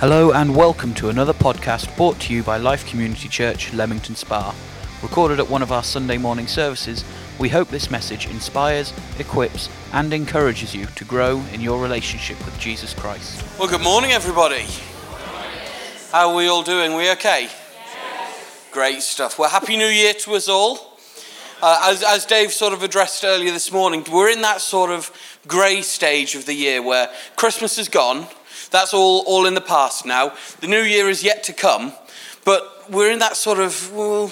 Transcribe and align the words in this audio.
Hello 0.00 0.32
and 0.32 0.56
welcome 0.56 0.94
to 0.94 1.10
another 1.10 1.34
podcast 1.34 1.94
brought 1.94 2.18
to 2.20 2.32
you 2.32 2.42
by 2.42 2.56
Life 2.56 2.86
Community 2.86 3.28
Church, 3.28 3.70
Leamington 3.74 4.14
Spa. 4.14 4.54
Recorded 5.02 5.38
at 5.38 5.50
one 5.50 5.60
of 5.60 5.72
our 5.72 5.82
Sunday 5.82 6.16
morning 6.16 6.46
services, 6.46 7.04
we 7.38 7.50
hope 7.50 7.68
this 7.68 7.90
message 7.90 8.26
inspires, 8.26 8.94
equips, 9.18 9.68
and 9.92 10.14
encourages 10.14 10.74
you 10.74 10.86
to 10.86 11.04
grow 11.04 11.42
in 11.52 11.60
your 11.60 11.82
relationship 11.82 12.42
with 12.46 12.58
Jesus 12.58 12.94
Christ. 12.94 13.44
Well, 13.58 13.68
good 13.68 13.82
morning, 13.82 14.12
everybody. 14.12 14.64
How 16.10 16.30
are 16.30 16.34
we 16.34 16.48
all 16.48 16.62
doing? 16.62 16.94
We 16.94 17.10
okay? 17.10 17.42
Yes. 17.42 18.68
Great 18.72 19.02
stuff. 19.02 19.38
Well, 19.38 19.50
Happy 19.50 19.76
New 19.76 19.84
Year 19.84 20.14
to 20.14 20.32
us 20.32 20.48
all. 20.48 20.96
Uh, 21.60 21.90
as, 21.90 22.02
as 22.02 22.24
Dave 22.24 22.52
sort 22.52 22.72
of 22.72 22.82
addressed 22.82 23.22
earlier 23.22 23.52
this 23.52 23.70
morning, 23.70 24.02
we're 24.10 24.30
in 24.30 24.40
that 24.40 24.62
sort 24.62 24.88
of 24.88 25.12
grey 25.46 25.82
stage 25.82 26.34
of 26.34 26.46
the 26.46 26.54
year 26.54 26.80
where 26.80 27.10
Christmas 27.36 27.76
is 27.76 27.90
gone. 27.90 28.26
That's 28.70 28.94
all, 28.94 29.24
all 29.26 29.46
in 29.46 29.54
the 29.54 29.60
past 29.60 30.06
now. 30.06 30.32
The 30.60 30.66
new 30.66 30.82
year 30.82 31.08
is 31.08 31.24
yet 31.24 31.42
to 31.44 31.52
come. 31.52 31.92
But 32.44 32.90
we're 32.90 33.10
in 33.10 33.18
that 33.18 33.36
sort 33.36 33.58
of, 33.58 33.92
well, 33.92 34.30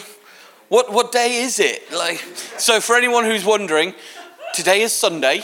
what, 0.69 0.92
what 0.92 1.12
day 1.12 1.37
is 1.37 1.59
it? 1.59 1.92
Like, 1.92 2.19
so, 2.59 2.80
for 2.80 2.97
anyone 2.97 3.24
who's 3.24 3.45
wondering, 3.45 3.95
today 4.55 4.83
is 4.83 4.92
Sunday, 4.92 5.42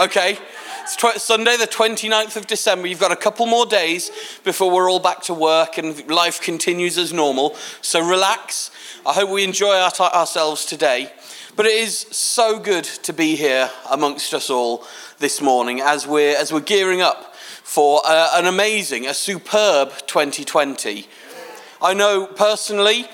okay? 0.00 0.38
It's 0.82 0.96
tw- 0.96 1.20
Sunday, 1.20 1.56
the 1.56 1.66
29th 1.66 2.36
of 2.36 2.46
December. 2.46 2.88
You've 2.88 3.00
got 3.00 3.12
a 3.12 3.16
couple 3.16 3.46
more 3.46 3.66
days 3.66 4.10
before 4.44 4.70
we're 4.70 4.90
all 4.90 4.98
back 4.98 5.22
to 5.22 5.34
work 5.34 5.78
and 5.78 6.08
life 6.10 6.40
continues 6.40 6.98
as 6.98 7.12
normal. 7.12 7.54
So, 7.82 8.00
relax. 8.00 8.70
I 9.04 9.12
hope 9.12 9.30
we 9.30 9.44
enjoy 9.44 9.76
our 9.76 9.90
t- 9.90 10.02
ourselves 10.02 10.64
today. 10.64 11.12
But 11.54 11.66
it 11.66 11.74
is 11.74 11.98
so 11.98 12.58
good 12.58 12.84
to 12.84 13.12
be 13.12 13.36
here 13.36 13.70
amongst 13.90 14.32
us 14.32 14.48
all 14.48 14.86
this 15.18 15.42
morning 15.42 15.82
as 15.82 16.06
we're, 16.06 16.34
as 16.34 16.50
we're 16.50 16.60
gearing 16.60 17.02
up 17.02 17.34
for 17.36 18.00
uh, 18.06 18.30
an 18.36 18.46
amazing, 18.46 19.06
a 19.06 19.12
superb 19.12 19.92
2020. 20.06 21.06
I 21.82 21.92
know 21.92 22.24
personally, 22.24 23.04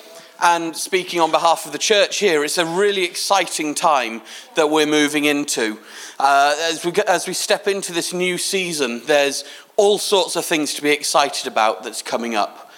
and 0.40 0.76
speaking 0.76 1.18
on 1.18 1.32
behalf 1.32 1.66
of 1.66 1.72
the 1.72 1.78
church 1.78 2.18
here, 2.18 2.44
it's 2.44 2.58
a 2.58 2.64
really 2.64 3.02
exciting 3.02 3.74
time 3.74 4.22
that 4.54 4.70
we're 4.70 4.86
moving 4.86 5.24
into. 5.24 5.76
Uh, 6.20 6.54
as, 6.70 6.84
we, 6.84 6.92
as 7.08 7.26
we 7.26 7.34
step 7.34 7.66
into 7.66 7.92
this 7.92 8.12
new 8.12 8.38
season, 8.38 9.02
there's 9.06 9.42
all 9.76 9.98
sorts 9.98 10.36
of 10.36 10.44
things 10.44 10.74
to 10.74 10.82
be 10.82 10.90
excited 10.90 11.48
about 11.48 11.82
that's 11.82 12.02
coming 12.02 12.36
up. 12.36 12.70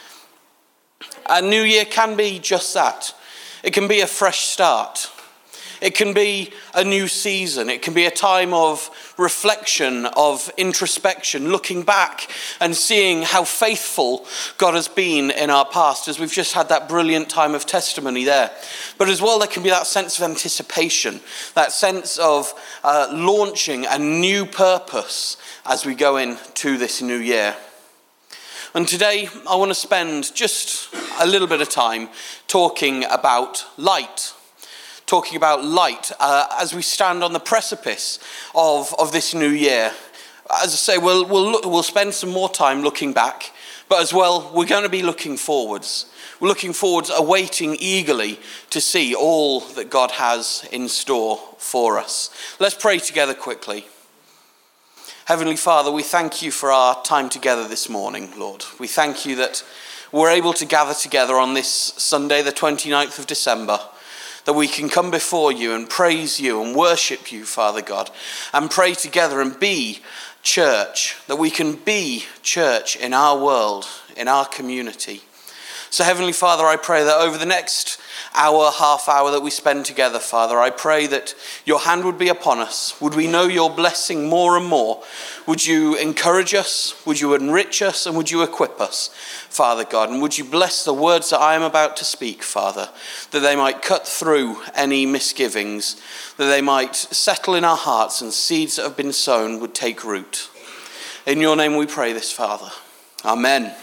A 1.28 1.42
new 1.42 1.62
year 1.62 1.84
can 1.84 2.16
be 2.16 2.38
just 2.38 2.72
that. 2.72 3.14
It 3.62 3.74
can 3.74 3.88
be 3.88 4.00
a 4.00 4.06
fresh 4.06 4.40
start. 4.44 5.10
It 5.80 5.94
can 5.94 6.12
be 6.12 6.52
a 6.74 6.84
new 6.84 7.08
season. 7.08 7.70
It 7.70 7.80
can 7.80 7.94
be 7.94 8.04
a 8.04 8.10
time 8.10 8.52
of 8.52 8.90
reflection, 9.16 10.06
of 10.06 10.50
introspection, 10.58 11.50
looking 11.50 11.82
back 11.82 12.30
and 12.60 12.76
seeing 12.76 13.22
how 13.22 13.44
faithful 13.44 14.26
God 14.58 14.74
has 14.74 14.88
been 14.88 15.30
in 15.30 15.48
our 15.48 15.64
past, 15.64 16.06
as 16.08 16.18
we've 16.18 16.32
just 16.32 16.52
had 16.52 16.68
that 16.68 16.88
brilliant 16.88 17.30
time 17.30 17.54
of 17.54 17.64
testimony 17.64 18.24
there. 18.24 18.50
But 18.98 19.08
as 19.08 19.22
well, 19.22 19.38
there 19.38 19.48
can 19.48 19.62
be 19.62 19.70
that 19.70 19.86
sense 19.86 20.18
of 20.18 20.24
anticipation, 20.24 21.20
that 21.54 21.72
sense 21.72 22.18
of 22.18 22.52
uh, 22.84 23.08
launching 23.12 23.86
a 23.86 23.98
new 23.98 24.44
purpose 24.44 25.38
as 25.64 25.86
we 25.86 25.94
go 25.94 26.18
into 26.18 26.76
this 26.76 27.00
new 27.00 27.18
year. 27.18 27.56
And 28.74 28.86
today, 28.86 29.28
I 29.48 29.56
want 29.56 29.70
to 29.70 29.74
spend 29.74 30.34
just 30.34 30.94
a 31.20 31.26
little 31.26 31.48
bit 31.48 31.60
of 31.60 31.70
time 31.70 32.08
talking 32.46 33.04
about 33.04 33.64
light 33.76 34.34
talking 35.10 35.36
about 35.36 35.64
light 35.64 36.12
uh, 36.20 36.46
as 36.60 36.72
we 36.72 36.80
stand 36.80 37.24
on 37.24 37.32
the 37.32 37.40
precipice 37.40 38.20
of, 38.54 38.94
of 38.96 39.10
this 39.10 39.34
new 39.34 39.48
year. 39.48 39.90
As 40.62 40.72
I 40.72 40.76
say, 40.76 40.98
we'll, 40.98 41.26
we'll, 41.26 41.50
look, 41.50 41.64
we'll 41.64 41.82
spend 41.82 42.14
some 42.14 42.30
more 42.30 42.48
time 42.48 42.82
looking 42.82 43.12
back, 43.12 43.50
but 43.88 44.00
as 44.00 44.14
well, 44.14 44.52
we're 44.54 44.66
going 44.68 44.84
to 44.84 44.88
be 44.88 45.02
looking 45.02 45.36
forwards. 45.36 46.06
We're 46.38 46.46
looking 46.46 46.72
forwards, 46.72 47.10
awaiting 47.12 47.76
eagerly 47.80 48.38
to 48.70 48.80
see 48.80 49.12
all 49.12 49.58
that 49.74 49.90
God 49.90 50.12
has 50.12 50.64
in 50.70 50.88
store 50.88 51.40
for 51.58 51.98
us. 51.98 52.30
Let's 52.60 52.76
pray 52.76 52.98
together 52.98 53.34
quickly. 53.34 53.86
Heavenly 55.24 55.56
Father, 55.56 55.90
we 55.90 56.04
thank 56.04 56.40
you 56.40 56.52
for 56.52 56.70
our 56.70 57.02
time 57.02 57.28
together 57.28 57.66
this 57.66 57.88
morning, 57.88 58.30
Lord. 58.38 58.64
We 58.78 58.86
thank 58.86 59.26
you 59.26 59.34
that 59.36 59.64
we're 60.12 60.30
able 60.30 60.52
to 60.52 60.64
gather 60.64 60.94
together 60.94 61.34
on 61.34 61.54
this 61.54 61.68
Sunday, 61.68 62.42
the 62.42 62.52
29th 62.52 63.18
of 63.18 63.26
December 63.26 63.80
that 64.50 64.56
we 64.56 64.66
can 64.66 64.88
come 64.88 65.12
before 65.12 65.52
you 65.52 65.76
and 65.76 65.88
praise 65.88 66.40
you 66.40 66.60
and 66.60 66.74
worship 66.74 67.30
you, 67.30 67.44
Father 67.44 67.80
God, 67.80 68.10
and 68.52 68.68
pray 68.68 68.94
together 68.94 69.40
and 69.40 69.56
be 69.60 70.00
church, 70.42 71.16
that 71.28 71.36
we 71.36 71.50
can 71.50 71.76
be 71.76 72.24
church 72.42 72.96
in 72.96 73.14
our 73.14 73.40
world, 73.40 73.86
in 74.16 74.26
our 74.26 74.44
community. 74.44 75.22
So, 75.92 76.04
Heavenly 76.04 76.32
Father, 76.32 76.64
I 76.64 76.76
pray 76.76 77.02
that 77.02 77.20
over 77.20 77.36
the 77.36 77.44
next 77.44 78.00
hour, 78.32 78.70
half 78.70 79.08
hour 79.08 79.32
that 79.32 79.42
we 79.42 79.50
spend 79.50 79.84
together, 79.84 80.20
Father, 80.20 80.60
I 80.60 80.70
pray 80.70 81.08
that 81.08 81.34
your 81.64 81.80
hand 81.80 82.04
would 82.04 82.16
be 82.16 82.28
upon 82.28 82.60
us. 82.60 83.00
Would 83.00 83.16
we 83.16 83.26
know 83.26 83.48
your 83.48 83.70
blessing 83.70 84.28
more 84.28 84.56
and 84.56 84.66
more? 84.66 85.02
Would 85.48 85.66
you 85.66 85.96
encourage 85.96 86.54
us? 86.54 86.94
Would 87.04 87.20
you 87.20 87.34
enrich 87.34 87.82
us? 87.82 88.06
And 88.06 88.16
would 88.16 88.30
you 88.30 88.44
equip 88.44 88.80
us, 88.80 89.10
Father 89.48 89.84
God? 89.84 90.10
And 90.10 90.22
would 90.22 90.38
you 90.38 90.44
bless 90.44 90.84
the 90.84 90.94
words 90.94 91.30
that 91.30 91.40
I 91.40 91.56
am 91.56 91.62
about 91.62 91.96
to 91.96 92.04
speak, 92.04 92.44
Father, 92.44 92.88
that 93.32 93.40
they 93.40 93.56
might 93.56 93.82
cut 93.82 94.06
through 94.06 94.62
any 94.76 95.06
misgivings, 95.06 96.00
that 96.36 96.46
they 96.46 96.62
might 96.62 96.94
settle 96.94 97.56
in 97.56 97.64
our 97.64 97.76
hearts 97.76 98.22
and 98.22 98.32
seeds 98.32 98.76
that 98.76 98.84
have 98.84 98.96
been 98.96 99.12
sown 99.12 99.58
would 99.58 99.74
take 99.74 100.04
root. 100.04 100.50
In 101.26 101.40
your 101.40 101.56
name 101.56 101.76
we 101.76 101.86
pray 101.86 102.12
this, 102.12 102.30
Father. 102.30 102.70
Amen. 103.24 103.74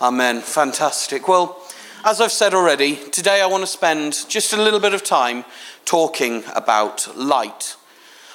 Amen. 0.00 0.42
Fantastic. 0.42 1.26
Well, 1.26 1.60
as 2.04 2.20
I've 2.20 2.30
said 2.30 2.54
already, 2.54 2.94
today 2.94 3.40
I 3.42 3.46
want 3.46 3.62
to 3.64 3.66
spend 3.66 4.26
just 4.28 4.52
a 4.52 4.56
little 4.56 4.78
bit 4.78 4.94
of 4.94 5.02
time 5.02 5.44
talking 5.84 6.44
about 6.54 7.16
light. 7.16 7.74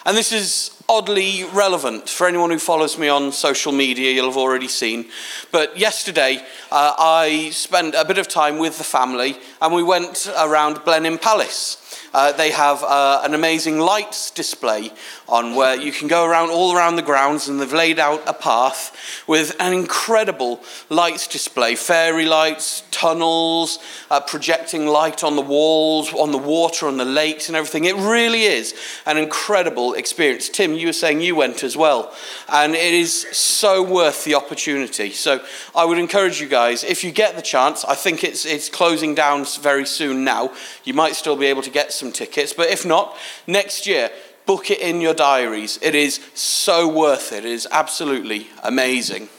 And 0.06 0.18
this 0.18 0.34
is 0.34 0.84
oddly 0.90 1.46
relevant 1.46 2.10
for 2.10 2.28
anyone 2.28 2.50
who 2.50 2.60
follows 2.60 2.98
me 2.98 3.08
on 3.08 3.32
social 3.32 3.72
media, 3.72 4.12
you'll 4.12 4.26
have 4.26 4.36
already 4.36 4.68
seen. 4.68 5.06
But 5.54 5.78
yesterday, 5.78 6.46
uh, 6.70 6.96
I 7.00 7.52
spent 7.54 7.96
a 7.96 8.04
bit 8.04 8.18
of 8.18 8.28
time 8.28 8.58
with 8.58 8.78
the 8.78 8.84
family 8.84 9.38
and 9.62 9.74
we 9.74 9.84
went 9.84 10.30
around 10.38 10.84
Blenheim 10.84 11.18
Palace. 11.18 11.78
Uh, 12.14 12.32
they 12.32 12.52
have 12.52 12.84
uh, 12.84 13.22
an 13.24 13.34
amazing 13.34 13.80
lights 13.80 14.32
display 14.32 14.92
on 15.28 15.56
where 15.56 15.76
you 15.76 15.92
can 15.92 16.08
go 16.08 16.26
around 16.26 16.50
all 16.50 16.76
around 16.76 16.96
the 16.96 17.02
grounds 17.02 17.48
and 17.48 17.60
they've 17.60 17.74
laid 17.74 18.00
out 18.00 18.22
a 18.28 18.34
path 18.34 19.24
with 19.28 19.56
an 19.60 19.74
incredible 19.74 20.62
lights 20.90 21.28
display. 21.28 21.76
Fairy 21.76 22.26
lights 22.26 22.84
tunnels 22.92 23.80
uh, 24.12 24.20
projecting 24.20 24.86
light 24.88 25.24
on 25.24 25.36
the 25.36 25.42
walls 25.42 26.14
on 26.14 26.32
the 26.32 26.38
water 26.38 26.88
on 26.88 26.98
the 26.98 27.06
lakes 27.06 27.48
and 27.48 27.56
everything. 27.56 27.86
It 27.86 27.96
really 27.96 28.44
is 28.44 28.76
an 29.06 29.18
incredible 29.18 29.94
experience. 29.94 30.50
Tim 30.50 30.74
you 30.74 30.88
were 30.88 30.94
saying 30.94 31.22
you 31.22 31.36
went 31.36 31.64
as 31.64 31.76
well 31.76 32.14
and 32.52 32.76
it 32.76 32.94
is 32.94 33.22
so 33.32 33.82
worth 33.82 34.24
the 34.24 34.36
opportunity. 34.36 35.12
So 35.12 35.44
i 35.76 35.86
would 35.86 35.98
encourage 35.98 36.40
you 36.40 36.48
guys 36.48 36.84
if 36.84 37.04
you 37.04 37.12
get 37.12 37.36
the 37.36 37.42
chance 37.42 37.84
i 37.86 37.96
think 37.96 38.24
it's 38.24 38.46
it's 38.46 38.70
closing 38.70 39.16
down 39.16 39.46
very 39.62 39.86
soon 39.86 40.24
now. 40.24 40.52
You 40.84 40.94
might 40.94 41.16
still 41.16 41.36
be 41.36 41.48
able 41.48 41.62
to 41.64 41.70
get 41.70 41.92
some 41.92 42.03
tickets 42.12 42.54
but 42.54 42.70
if 42.70 42.86
not 42.86 43.16
next 43.48 43.88
year 43.88 44.12
Book 44.46 44.70
it 44.72 44.80
in 44.80 45.00
your 45.00 45.14
diaries. 45.14 45.80
It 45.82 45.96
is 45.96 46.20
so 46.34 46.88
worth 46.88 47.32
it. 47.32 47.46
It 47.46 47.52
is 47.52 47.68
absolutely 47.72 48.48
amazing. 48.62 49.30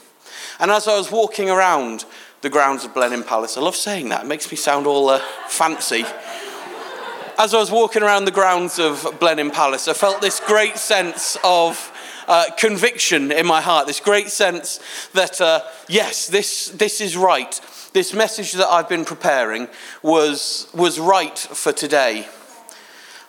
And 0.59 0.71
as 0.71 0.87
I 0.87 0.97
was 0.97 1.11
walking 1.11 1.49
around 1.49 2.05
the 2.41 2.49
grounds 2.49 2.83
of 2.83 2.93
Blenheim 2.93 3.23
Palace, 3.23 3.55
I 3.55 3.61
love 3.61 3.75
saying 3.75 4.09
that, 4.09 4.23
it 4.23 4.27
makes 4.27 4.49
me 4.49 4.57
sound 4.57 4.87
all 4.87 5.09
uh, 5.09 5.21
fancy. 5.47 6.05
As 7.37 7.53
I 7.53 7.57
was 7.57 7.69
walking 7.69 8.01
around 8.01 8.25
the 8.25 8.31
grounds 8.31 8.79
of 8.79 9.05
Blenheim 9.19 9.51
Palace, 9.51 9.87
I 9.87 9.93
felt 9.93 10.21
this 10.21 10.39
great 10.39 10.77
sense 10.77 11.37
of 11.43 11.91
uh, 12.27 12.45
conviction 12.57 13.31
in 13.31 13.45
my 13.45 13.61
heart, 13.61 13.85
this 13.85 13.99
great 13.99 14.29
sense 14.29 14.79
that, 15.13 15.39
uh, 15.39 15.61
yes, 15.87 16.25
this, 16.27 16.69
this 16.69 16.99
is 16.99 17.15
right. 17.15 17.61
This 17.93 18.11
message 18.11 18.53
that 18.53 18.67
I've 18.67 18.89
been 18.89 19.05
preparing 19.05 19.67
was, 20.01 20.67
was 20.73 20.99
right 20.99 21.37
for 21.37 21.71
today. 21.71 22.27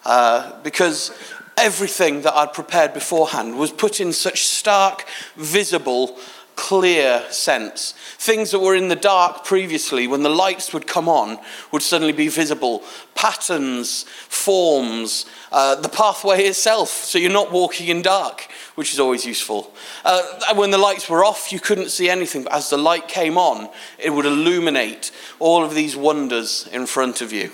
Uh, 0.06 0.53
because 0.62 1.11
everything 1.56 2.23
that 2.23 2.32
I'd 2.32 2.53
prepared 2.53 2.94
beforehand 2.94 3.58
was 3.58 3.73
put 3.73 4.00
in 4.00 4.12
such 4.12 4.47
stark, 4.47 5.05
visible, 5.35 6.17
clear 6.55 7.25
sense. 7.31 7.93
Things 8.19 8.53
that 8.53 8.61
were 8.61 8.76
in 8.76 8.87
the 8.87 8.94
dark 8.94 9.44
previously, 9.44 10.06
when 10.06 10.23
the 10.23 10.29
lights 10.29 10.73
would 10.73 10.87
come 10.87 11.08
on, 11.08 11.38
would 11.73 11.82
suddenly 11.82 12.12
be 12.12 12.29
visible. 12.29 12.85
Patterns, 13.17 14.05
forms, 14.29 15.26
uh, 15.50 15.75
the 15.75 15.88
pathway 15.88 16.44
itself, 16.44 16.88
so 16.88 17.19
you're 17.19 17.32
not 17.32 17.50
walking 17.50 17.88
in 17.88 18.00
dark, 18.00 18.47
which 18.76 18.93
is 18.93 19.00
always 19.00 19.26
useful. 19.26 19.75
Uh, 20.05 20.23
when 20.55 20.70
the 20.70 20.79
lights 20.79 21.11
were 21.11 21.25
off, 21.25 21.53
you 21.53 21.58
couldn't 21.58 21.91
see 21.91 22.08
anything, 22.08 22.44
but 22.44 22.53
as 22.53 22.70
the 22.70 22.79
light 22.79 23.08
came 23.08 23.37
on, 23.37 23.69
it 23.99 24.11
would 24.11 24.25
illuminate 24.25 25.11
all 25.41 25.64
of 25.64 25.75
these 25.75 25.97
wonders 25.97 26.69
in 26.73 26.87
front 26.87 27.20
of 27.20 27.32
you. 27.32 27.50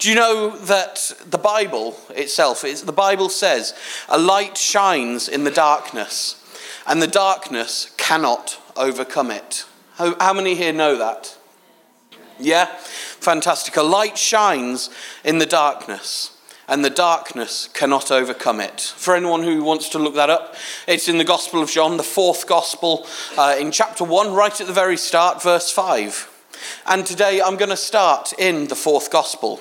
Do 0.00 0.08
you 0.08 0.14
know 0.14 0.56
that 0.56 1.12
the 1.28 1.36
Bible 1.36 1.94
itself, 2.08 2.64
is, 2.64 2.84
the 2.84 2.90
Bible 2.90 3.28
says, 3.28 3.74
a 4.08 4.18
light 4.18 4.56
shines 4.56 5.28
in 5.28 5.44
the 5.44 5.50
darkness, 5.50 6.42
and 6.86 7.02
the 7.02 7.06
darkness 7.06 7.94
cannot 7.98 8.58
overcome 8.78 9.30
it. 9.30 9.66
How, 9.96 10.16
how 10.18 10.32
many 10.32 10.54
here 10.54 10.72
know 10.72 10.96
that? 10.96 11.36
Yeah? 12.38 12.64
Fantastic. 12.64 13.76
A 13.76 13.82
light 13.82 14.16
shines 14.16 14.88
in 15.22 15.36
the 15.36 15.44
darkness 15.44 16.34
and 16.66 16.82
the 16.82 16.88
darkness 16.88 17.68
cannot 17.74 18.10
overcome 18.10 18.60
it. 18.60 18.80
For 18.80 19.14
anyone 19.14 19.42
who 19.42 19.62
wants 19.62 19.90
to 19.90 19.98
look 19.98 20.14
that 20.14 20.30
up, 20.30 20.54
it's 20.86 21.08
in 21.08 21.18
the 21.18 21.24
Gospel 21.24 21.62
of 21.62 21.68
John, 21.68 21.98
the 21.98 22.02
fourth 22.02 22.46
Gospel, 22.46 23.06
uh, 23.36 23.56
in 23.58 23.70
chapter 23.70 24.04
1, 24.04 24.32
right 24.32 24.58
at 24.60 24.66
the 24.66 24.72
very 24.72 24.96
start, 24.96 25.42
verse 25.42 25.70
5. 25.70 26.46
And 26.86 27.04
today 27.04 27.42
I'm 27.42 27.56
going 27.56 27.70
to 27.70 27.76
start 27.76 28.32
in 28.38 28.68
the 28.68 28.76
fourth 28.76 29.10
Gospel. 29.10 29.60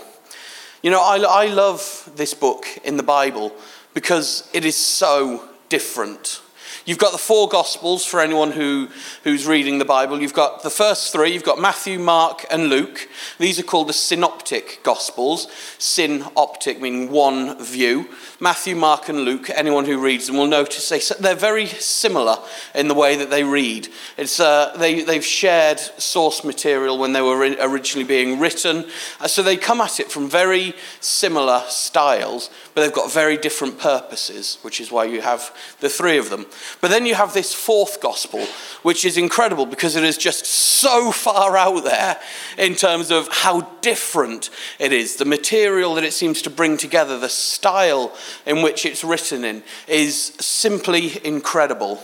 You 0.82 0.92
know, 0.92 1.02
I, 1.02 1.18
I 1.18 1.48
love 1.48 2.10
this 2.16 2.34
book 2.34 2.66
in 2.86 2.96
the 2.96 3.04
Bible 3.04 3.54
because 3.94 4.50
it 4.54 4.64
is 4.64 4.78
so 4.78 5.44
different 5.68 6.42
You've 6.90 6.98
got 6.98 7.12
the 7.12 7.20
four 7.20 7.48
Gospels 7.48 8.04
for 8.04 8.20
anyone 8.20 8.50
who, 8.50 8.88
who's 9.24 9.46
reading 9.46 9.78
the 9.78 9.86
Bible. 9.86 10.20
You've 10.20 10.34
got 10.34 10.64
the 10.64 10.72
first 10.72 11.14
three. 11.14 11.32
You've 11.32 11.44
got 11.44 11.62
Matthew, 11.62 12.00
Mark, 12.00 12.48
and 12.50 12.66
Luke. 12.66 13.08
These 13.38 13.60
are 13.60 13.64
called 13.64 13.90
the 13.90 13.94
synoptic 13.94 14.80
Gospels. 14.82 15.48
Synoptic 15.78 16.82
meaning 16.82 17.12
one 17.12 17.64
view. 17.64 18.10
Matthew, 18.40 18.76
Mark, 18.76 19.08
and 19.08 19.20
Luke, 19.20 19.52
anyone 19.54 19.86
who 19.86 20.04
reads 20.04 20.26
them 20.26 20.38
will 20.38 20.48
notice 20.48 20.90
they, 20.90 21.00
they're 21.20 21.36
very 21.36 21.68
similar 21.68 22.38
in 22.74 22.88
the 22.88 22.96
way 22.96 23.16
that 23.18 23.30
they 23.30 23.44
read. 23.44 23.90
It's, 24.18 24.40
uh, 24.40 24.76
they, 24.78 25.04
they've 25.04 25.24
shared 25.24 25.78
source 25.78 26.44
material 26.44 26.98
when 26.98 27.14
they 27.14 27.22
were 27.22 27.38
originally 27.38 28.08
being 28.08 28.40
written. 28.40 28.86
Uh, 29.20 29.28
so 29.28 29.44
they 29.44 29.58
come 29.58 29.80
at 29.80 30.00
it 30.00 30.12
from 30.12 30.28
very 30.28 30.74
similar 31.02 31.64
styles, 31.68 32.50
but 32.74 32.82
they've 32.82 32.92
got 32.92 33.12
very 33.12 33.38
different 33.38 33.78
purposes, 33.78 34.58
which 34.64 34.82
is 34.82 34.92
why 34.92 35.04
you 35.04 35.22
have 35.22 35.56
the 35.82 35.90
three 35.90 36.18
of 36.18 36.32
them. 36.32 36.48
But 36.82 36.92
then 36.92 37.06
you 37.06 37.16
have 37.16 37.34
this 37.34 37.54
fourth 37.54 38.00
gospel, 38.00 38.46
which 38.84 39.04
is 39.04 39.18
incredible 39.18 39.66
because 39.66 39.98
it 39.98 40.04
is 40.04 40.18
just 40.18 40.46
so 40.46 41.12
far 41.12 41.58
out 41.58 41.84
there 41.84 42.18
in 42.58 42.76
terms 42.76 43.12
of 43.12 43.28
how 43.30 43.62
different 43.82 44.50
it 44.80 44.94
is. 44.94 45.18
The 45.18 45.26
material 45.26 45.96
that 45.96 46.06
it 46.06 46.14
seems 46.14 46.42
to 46.44 46.50
bring 46.50 46.78
together, 46.78 47.20
the 47.20 47.28
style 47.28 48.16
in 48.46 48.62
which 48.62 48.86
it's 48.86 49.04
written 49.04 49.44
in, 49.44 49.64
is 49.88 50.34
simply 50.40 51.26
incredible. 51.26 52.02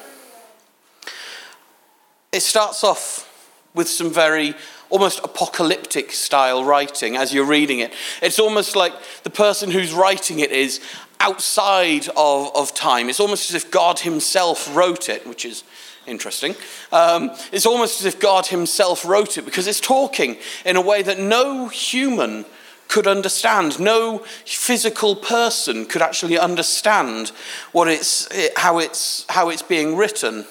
It 2.33 2.41
starts 2.41 2.83
off 2.83 3.31
with 3.73 3.87
some 3.87 4.11
very 4.11 4.55
almost 4.89 5.19
apocalyptic 5.23 6.11
style 6.11 6.63
writing 6.63 7.15
as 7.15 7.33
you're 7.33 7.45
reading 7.45 7.79
it. 7.79 7.93
It's 8.21 8.39
almost 8.39 8.75
like 8.75 8.93
the 9.23 9.29
person 9.29 9.71
who's 9.71 9.93
writing 9.93 10.39
it 10.39 10.51
is 10.51 10.81
outside 11.25 12.07
of, 12.15 12.55
of 12.55 12.73
time. 12.75 13.09
It's 13.09 13.19
almost 13.19 13.49
as 13.49 13.55
if 13.55 13.71
God 13.71 13.99
Himself 13.99 14.73
wrote 14.75 15.09
it, 15.09 15.25
which 15.25 15.43
is 15.43 15.63
interesting. 16.05 16.55
Um, 16.91 17.31
it's 17.51 17.65
almost 17.65 17.99
as 17.99 18.05
if 18.05 18.19
God 18.19 18.47
Himself 18.47 19.03
wrote 19.05 19.37
it 19.37 19.43
because 19.43 19.65
it's 19.65 19.79
talking 19.79 20.37
in 20.65 20.75
a 20.75 20.81
way 20.81 21.01
that 21.01 21.19
no 21.19 21.67
human 21.67 22.45
could 22.87 23.07
understand. 23.07 23.79
No 23.79 24.19
physical 24.45 25.15
person 25.15 25.85
could 25.85 26.03
actually 26.03 26.37
understand 26.37 27.29
what 27.71 27.87
it's, 27.87 28.29
how, 28.55 28.77
it's, 28.77 29.25
how 29.29 29.49
it's 29.49 29.63
being 29.63 29.97
written. 29.97 30.45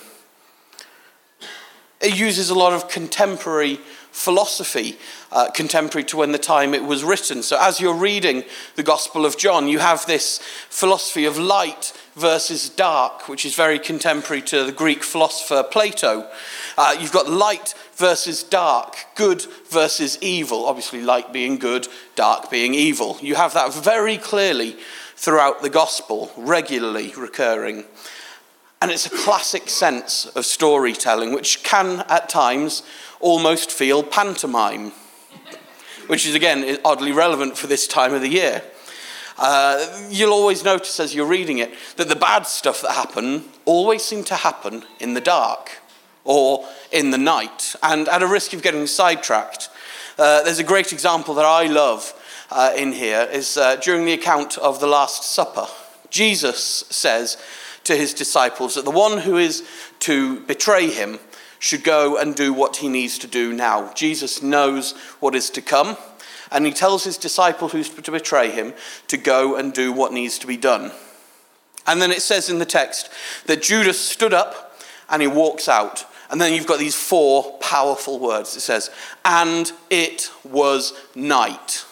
It 2.00 2.18
uses 2.18 2.50
a 2.50 2.54
lot 2.54 2.72
of 2.72 2.88
contemporary 2.88 3.78
philosophy 4.10 4.98
uh, 5.34 5.50
contemporary 5.50 6.04
to 6.04 6.16
when 6.16 6.32
the 6.32 6.38
time 6.38 6.72
it 6.72 6.84
was 6.84 7.04
written. 7.04 7.42
So, 7.42 7.58
as 7.60 7.80
you're 7.80 7.92
reading 7.92 8.44
the 8.76 8.82
Gospel 8.84 9.26
of 9.26 9.36
John, 9.36 9.68
you 9.68 9.80
have 9.80 10.06
this 10.06 10.38
philosophy 10.70 11.24
of 11.24 11.36
light 11.36 11.92
versus 12.14 12.68
dark, 12.68 13.28
which 13.28 13.44
is 13.44 13.56
very 13.56 13.80
contemporary 13.80 14.40
to 14.42 14.64
the 14.64 14.72
Greek 14.72 15.02
philosopher 15.02 15.64
Plato. 15.64 16.30
Uh, 16.78 16.96
you've 16.98 17.12
got 17.12 17.28
light 17.28 17.74
versus 17.96 18.44
dark, 18.44 18.96
good 19.16 19.44
versus 19.68 20.16
evil. 20.22 20.66
Obviously, 20.66 21.02
light 21.02 21.32
being 21.32 21.58
good, 21.58 21.88
dark 22.14 22.48
being 22.48 22.72
evil. 22.72 23.18
You 23.20 23.34
have 23.34 23.54
that 23.54 23.74
very 23.74 24.16
clearly 24.16 24.76
throughout 25.16 25.62
the 25.62 25.70
Gospel, 25.70 26.30
regularly 26.36 27.12
recurring. 27.16 27.84
And 28.80 28.92
it's 28.92 29.06
a 29.06 29.10
classic 29.10 29.68
sense 29.68 30.26
of 30.26 30.44
storytelling, 30.44 31.32
which 31.32 31.64
can 31.64 32.04
at 32.08 32.28
times 32.28 32.82
almost 33.18 33.72
feel 33.72 34.02
pantomime, 34.02 34.92
which 36.06 36.26
is 36.26 36.34
again 36.34 36.78
oddly 36.84 37.12
relevant 37.12 37.56
for 37.56 37.66
this 37.66 37.86
time 37.86 38.14
of 38.14 38.20
the 38.20 38.28
year. 38.28 38.62
Uh, 39.36 40.06
you'll 40.10 40.32
always 40.32 40.64
notice 40.64 41.00
as 41.00 41.14
you're 41.14 41.26
reading 41.26 41.58
it 41.58 41.72
that 41.96 42.08
the 42.08 42.16
bad 42.16 42.46
stuff 42.46 42.80
that 42.82 42.92
happen 42.92 43.44
always 43.64 44.04
seem 44.04 44.22
to 44.24 44.34
happen 44.34 44.84
in 45.00 45.14
the 45.14 45.20
dark 45.20 45.78
or 46.24 46.64
in 46.92 47.10
the 47.10 47.18
night. 47.18 47.74
And 47.82 48.08
at 48.08 48.22
a 48.22 48.26
risk 48.26 48.52
of 48.52 48.62
getting 48.62 48.86
sidetracked, 48.86 49.68
uh, 50.18 50.42
there's 50.42 50.60
a 50.60 50.64
great 50.64 50.92
example 50.92 51.34
that 51.34 51.44
I 51.44 51.66
love 51.66 52.14
uh, 52.50 52.72
in 52.76 52.92
here 52.92 53.28
is 53.32 53.56
uh, 53.56 53.76
during 53.76 54.04
the 54.04 54.12
account 54.12 54.56
of 54.58 54.78
the 54.78 54.86
Last 54.86 55.24
Supper. 55.24 55.66
Jesus 56.10 56.84
says 56.90 57.36
to 57.82 57.96
his 57.96 58.14
disciples 58.14 58.76
that 58.76 58.84
the 58.84 58.90
one 58.90 59.18
who 59.18 59.36
is 59.36 59.66
to 60.00 60.40
betray 60.40 60.88
him 60.90 61.18
should 61.64 61.82
go 61.82 62.18
and 62.18 62.34
do 62.34 62.52
what 62.52 62.76
he 62.76 62.90
needs 62.90 63.16
to 63.16 63.26
do 63.26 63.50
now. 63.50 63.90
Jesus 63.94 64.42
knows 64.42 64.92
what 65.18 65.34
is 65.34 65.48
to 65.48 65.62
come, 65.62 65.96
and 66.52 66.66
he 66.66 66.72
tells 66.72 67.04
his 67.04 67.16
disciple 67.16 67.70
who's 67.70 67.88
to 67.88 68.10
betray 68.10 68.50
him 68.50 68.74
to 69.08 69.16
go 69.16 69.56
and 69.56 69.72
do 69.72 69.90
what 69.90 70.12
needs 70.12 70.38
to 70.38 70.46
be 70.46 70.58
done. 70.58 70.92
And 71.86 72.02
then 72.02 72.12
it 72.12 72.20
says 72.20 72.50
in 72.50 72.58
the 72.58 72.66
text 72.66 73.08
that 73.46 73.62
Judas 73.62 73.98
stood 73.98 74.34
up 74.34 74.78
and 75.08 75.22
he 75.22 75.28
walks 75.28 75.66
out. 75.66 76.04
And 76.28 76.38
then 76.38 76.52
you've 76.52 76.66
got 76.66 76.78
these 76.78 76.94
four 76.94 77.56
powerful 77.60 78.18
words. 78.18 78.54
It 78.54 78.60
says, 78.60 78.90
and 79.24 79.72
it 79.88 80.30
was 80.44 80.92
night. 81.14 81.86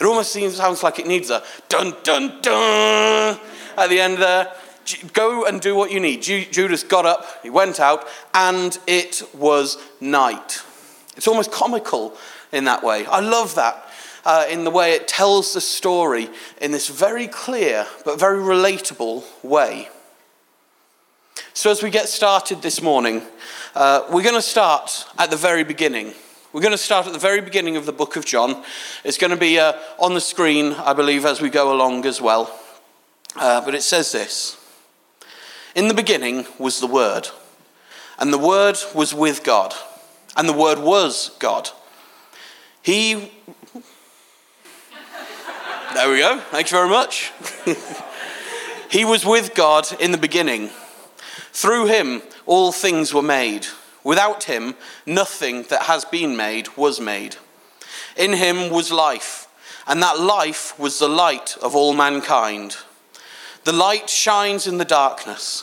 It 0.00 0.06
almost 0.06 0.32
seems, 0.32 0.56
sounds 0.56 0.82
like 0.82 0.98
it 0.98 1.06
needs 1.06 1.28
a 1.28 1.42
dun 1.68 1.94
dun 2.02 2.40
dun 2.40 3.38
at 3.76 3.90
the 3.90 4.00
end 4.00 4.16
there. 4.16 4.54
Go 5.12 5.44
and 5.44 5.60
do 5.60 5.74
what 5.74 5.90
you 5.90 6.00
need. 6.00 6.22
Judas 6.22 6.82
got 6.82 7.06
up, 7.06 7.26
he 7.42 7.50
went 7.50 7.80
out, 7.80 8.06
and 8.34 8.78
it 8.86 9.22
was 9.34 9.78
night. 10.00 10.62
It's 11.16 11.28
almost 11.28 11.50
comical 11.50 12.16
in 12.52 12.64
that 12.64 12.82
way. 12.82 13.04
I 13.06 13.20
love 13.20 13.54
that. 13.56 13.84
Uh, 14.24 14.44
in 14.50 14.64
the 14.64 14.70
way 14.70 14.92
it 14.92 15.08
tells 15.08 15.54
the 15.54 15.60
story 15.60 16.28
in 16.60 16.70
this 16.70 16.88
very 16.88 17.26
clear 17.26 17.86
but 18.04 18.18
very 18.18 18.38
relatable 18.38 19.24
way. 19.42 19.88
So, 21.54 21.70
as 21.70 21.82
we 21.82 21.90
get 21.90 22.08
started 22.08 22.60
this 22.60 22.82
morning, 22.82 23.22
uh, 23.74 24.02
we're 24.10 24.22
going 24.22 24.34
to 24.34 24.42
start 24.42 25.06
at 25.18 25.30
the 25.30 25.36
very 25.36 25.64
beginning. 25.64 26.12
We're 26.52 26.60
going 26.60 26.72
to 26.72 26.78
start 26.78 27.06
at 27.06 27.12
the 27.12 27.18
very 27.18 27.40
beginning 27.40 27.76
of 27.76 27.86
the 27.86 27.92
book 27.92 28.16
of 28.16 28.24
John. 28.24 28.62
It's 29.04 29.18
going 29.18 29.30
to 29.30 29.36
be 29.36 29.58
uh, 29.58 29.74
on 29.98 30.14
the 30.14 30.20
screen, 30.20 30.72
I 30.72 30.92
believe, 30.92 31.24
as 31.24 31.40
we 31.40 31.50
go 31.50 31.72
along 31.72 32.04
as 32.04 32.20
well. 32.20 32.58
Uh, 33.36 33.60
but 33.64 33.74
it 33.74 33.82
says 33.82 34.12
this 34.12 34.57
in 35.78 35.86
the 35.86 35.94
beginning 35.94 36.44
was 36.58 36.80
the 36.80 36.88
Word, 36.88 37.28
and 38.18 38.32
the 38.32 38.38
Word 38.38 38.76
was 38.96 39.14
with 39.14 39.44
God, 39.44 39.72
and 40.36 40.48
the 40.48 40.52
Word 40.52 40.80
was 40.80 41.30
God. 41.38 41.70
He. 42.82 43.30
There 45.94 46.10
we 46.10 46.18
go. 46.18 46.40
Thank 46.50 46.72
you 46.72 46.76
very 46.76 46.88
much. 46.88 47.30
he 48.90 49.04
was 49.04 49.24
with 49.24 49.54
God 49.54 49.86
in 50.00 50.10
the 50.10 50.18
beginning. 50.18 50.70
Through 51.52 51.86
him, 51.86 52.22
all 52.44 52.72
things 52.72 53.14
were 53.14 53.22
made. 53.22 53.68
Without 54.02 54.44
him, 54.44 54.74
nothing 55.06 55.62
that 55.70 55.82
has 55.82 56.04
been 56.04 56.36
made 56.36 56.76
was 56.76 56.98
made. 56.98 57.36
In 58.16 58.32
him 58.32 58.70
was 58.70 58.90
life, 58.90 59.46
and 59.86 60.02
that 60.02 60.18
life 60.18 60.76
was 60.76 60.98
the 60.98 61.08
light 61.08 61.56
of 61.62 61.76
all 61.76 61.94
mankind. 61.94 62.78
The 63.62 63.72
light 63.72 64.10
shines 64.10 64.66
in 64.66 64.78
the 64.78 64.84
darkness, 64.84 65.62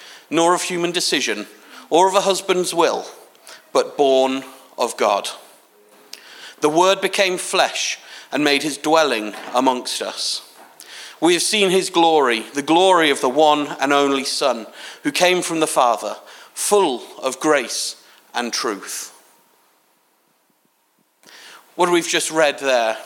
nor 0.31 0.55
of 0.55 0.63
human 0.63 0.91
decision, 0.91 1.45
or 1.91 2.07
of 2.07 2.15
a 2.15 2.21
husband's 2.21 2.73
will, 2.73 3.05
but 3.71 3.97
born 3.97 4.43
of 4.77 4.97
God. 4.97 5.29
The 6.61 6.69
Word 6.69 7.01
became 7.01 7.37
flesh 7.37 7.99
and 8.31 8.43
made 8.43 8.63
his 8.63 8.77
dwelling 8.77 9.33
amongst 9.53 10.01
us. 10.01 10.47
We 11.19 11.33
have 11.33 11.43
seen 11.43 11.69
his 11.69 11.91
glory, 11.91 12.45
the 12.53 12.63
glory 12.63 13.11
of 13.11 13.21
the 13.21 13.29
one 13.29 13.67
and 13.79 13.93
only 13.93 14.23
Son, 14.23 14.65
who 15.03 15.11
came 15.11 15.43
from 15.43 15.59
the 15.59 15.67
Father, 15.67 16.15
full 16.53 17.03
of 17.21 17.39
grace 17.39 18.03
and 18.33 18.51
truth. 18.51 19.09
What 21.75 21.91
we've 21.91 22.07
just 22.07 22.31
read 22.31 22.59
there, 22.59 22.97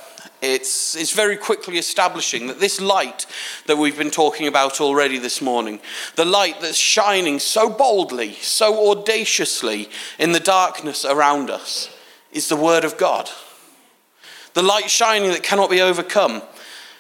it's, 0.42 0.96
it's 0.96 1.12
very 1.12 1.38
quickly 1.38 1.78
establishing 1.78 2.48
that 2.48 2.60
this 2.60 2.80
light 2.80 3.26
that 3.66 3.78
we've 3.78 3.98
been 3.98 4.12
talking 4.12 4.48
about 4.48 4.82
already 4.82 5.18
this 5.18 5.42
morning, 5.42 5.80
the 6.16 6.26
light 6.26 6.62
that's 6.62 6.78
shining 6.78 7.40
so 7.40 7.70
boldly, 7.70 8.34
so 8.34 8.92
audaciously 8.92 9.90
in 10.20 10.32
the 10.32 10.40
darkness 10.40 11.06
around 11.06 11.50
us, 11.50 11.90
is 12.32 12.50
the 12.50 12.56
Word 12.56 12.84
of 12.84 12.98
God. 12.98 13.30
The 14.54 14.64
light 14.64 14.90
shining 14.90 15.32
that 15.32 15.44
cannot 15.44 15.70
be 15.70 15.82
overcome 15.82 16.42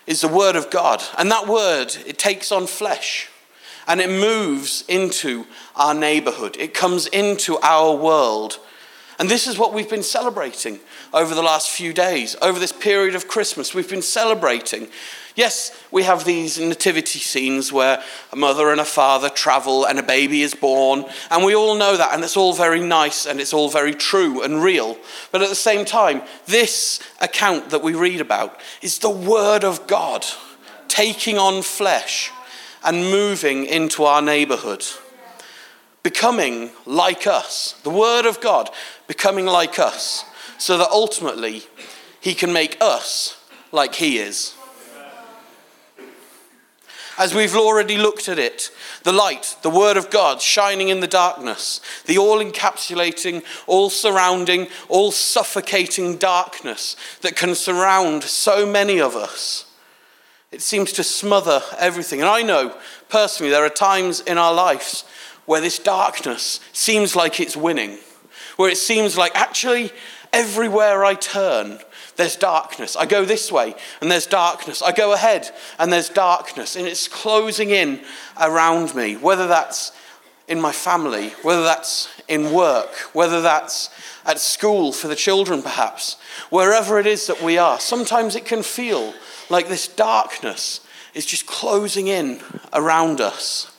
is 0.07 0.21
the 0.21 0.27
Word 0.27 0.55
of 0.55 0.69
God. 0.69 1.01
And 1.17 1.31
that 1.31 1.47
Word, 1.47 1.95
it 2.05 2.17
takes 2.17 2.51
on 2.51 2.67
flesh 2.67 3.29
and 3.87 4.01
it 4.01 4.09
moves 4.09 4.83
into 4.87 5.45
our 5.75 5.93
neighborhood, 5.93 6.57
it 6.59 6.73
comes 6.73 7.07
into 7.07 7.57
our 7.59 7.95
world. 7.95 8.59
And 9.17 9.29
this 9.29 9.47
is 9.47 9.57
what 9.57 9.73
we've 9.73 9.89
been 9.89 10.03
celebrating 10.03 10.79
over 11.13 11.33
the 11.35 11.41
last 11.41 11.69
few 11.69 11.93
days, 11.93 12.35
over 12.41 12.59
this 12.59 12.71
period 12.71 13.15
of 13.15 13.27
Christmas. 13.27 13.73
We've 13.73 13.89
been 13.89 14.01
celebrating. 14.01 14.87
Yes, 15.35 15.77
we 15.91 16.03
have 16.03 16.23
these 16.23 16.57
nativity 16.59 17.19
scenes 17.19 17.71
where 17.71 18.01
a 18.31 18.35
mother 18.37 18.71
and 18.71 18.79
a 18.79 18.85
father 18.85 19.27
travel 19.29 19.85
and 19.85 19.99
a 19.99 20.03
baby 20.03 20.41
is 20.43 20.53
born, 20.53 21.05
and 21.29 21.43
we 21.43 21.53
all 21.53 21.75
know 21.75 21.97
that, 21.97 22.13
and 22.13 22.23
it's 22.23 22.37
all 22.37 22.53
very 22.53 22.79
nice 22.79 23.25
and 23.25 23.41
it's 23.41 23.53
all 23.53 23.69
very 23.69 23.93
true 23.93 24.41
and 24.41 24.63
real. 24.63 24.97
But 25.33 25.41
at 25.41 25.49
the 25.49 25.55
same 25.55 25.83
time, 25.83 26.21
this 26.45 27.01
account 27.19 27.71
that 27.71 27.83
we 27.83 27.93
read 27.95 28.21
about 28.21 28.59
is 28.81 28.99
the 28.99 29.09
Word 29.09 29.65
of 29.65 29.87
God 29.87 30.25
taking 30.87 31.37
on 31.37 31.61
flesh 31.61 32.31
and 32.81 33.11
moving 33.11 33.65
into 33.65 34.05
our 34.05 34.21
neighborhood, 34.21 34.85
becoming 36.01 36.69
like 36.85 37.27
us. 37.27 37.73
The 37.83 37.89
Word 37.89 38.25
of 38.25 38.39
God 38.39 38.69
becoming 39.07 39.47
like 39.47 39.79
us, 39.79 40.23
so 40.57 40.77
that 40.77 40.89
ultimately 40.89 41.63
He 42.19 42.33
can 42.33 42.53
make 42.53 42.77
us 42.81 43.37
like 43.71 43.95
He 43.95 44.17
is. 44.17 44.55
As 47.17 47.33
we've 47.33 47.55
already 47.55 47.97
looked 47.97 48.27
at 48.27 48.37
it, 48.37 48.71
the 49.03 49.13
light, 49.13 49.55
the 49.61 49.69
Word 49.69 49.95
of 49.95 50.09
God 50.09 50.41
shining 50.41 50.89
in 50.89 50.99
the 50.99 51.07
darkness, 51.07 51.79
the 52.05 52.17
all 52.17 52.39
encapsulating, 52.39 53.41
all 53.67 53.89
surrounding, 53.89 54.67
all 54.89 55.11
suffocating 55.11 56.17
darkness 56.17 56.97
that 57.21 57.37
can 57.37 57.55
surround 57.55 58.23
so 58.23 58.65
many 58.65 58.99
of 58.99 59.15
us 59.15 59.65
it 60.55 60.61
seems 60.61 60.93
to 60.93 61.03
smother 61.03 61.61
everything. 61.77 62.21
And 62.21 62.29
I 62.29 62.41
know 62.41 62.73
personally 63.09 63.51
there 63.51 63.65
are 63.65 63.69
times 63.69 64.21
in 64.21 64.37
our 64.37 64.53
lives 64.53 65.03
where 65.45 65.59
this 65.59 65.77
darkness 65.77 66.61
seems 66.71 67.13
like 67.13 67.41
it's 67.41 67.57
winning, 67.57 67.97
where 68.55 68.69
it 68.69 68.77
seems 68.77 69.17
like 69.17 69.35
actually 69.35 69.91
everywhere 70.35 71.05
I 71.05 71.15
turn, 71.15 71.79
there's 72.17 72.35
darkness. 72.35 72.97
I 72.97 73.05
go 73.05 73.23
this 73.23 73.51
way 73.51 73.73
and 74.01 74.11
there's 74.11 74.27
darkness. 74.27 74.81
I 74.81 74.91
go 74.91 75.13
ahead 75.13 75.49
and 75.79 75.91
there's 75.91 76.09
darkness. 76.09 76.75
And 76.75 76.85
it's 76.85 77.07
closing 77.07 77.69
in 77.69 78.01
around 78.39 78.93
me, 78.93 79.15
whether 79.15 79.47
that's 79.47 79.93
in 80.47 80.59
my 80.59 80.73
family, 80.73 81.29
whether 81.41 81.63
that's 81.63 82.09
in 82.27 82.51
work, 82.51 82.93
whether 83.13 83.41
that's 83.41 83.89
at 84.25 84.39
school 84.39 84.91
for 84.91 85.07
the 85.07 85.15
children, 85.15 85.61
perhaps, 85.61 86.17
wherever 86.49 86.99
it 86.99 87.07
is 87.07 87.27
that 87.27 87.41
we 87.41 87.57
are. 87.57 87.79
Sometimes 87.79 88.35
it 88.35 88.45
can 88.45 88.61
feel 88.61 89.13
like 89.49 89.69
this 89.69 89.87
darkness 89.87 90.81
is 91.13 91.25
just 91.25 91.45
closing 91.45 92.07
in 92.07 92.41
around 92.73 93.21
us. 93.21 93.71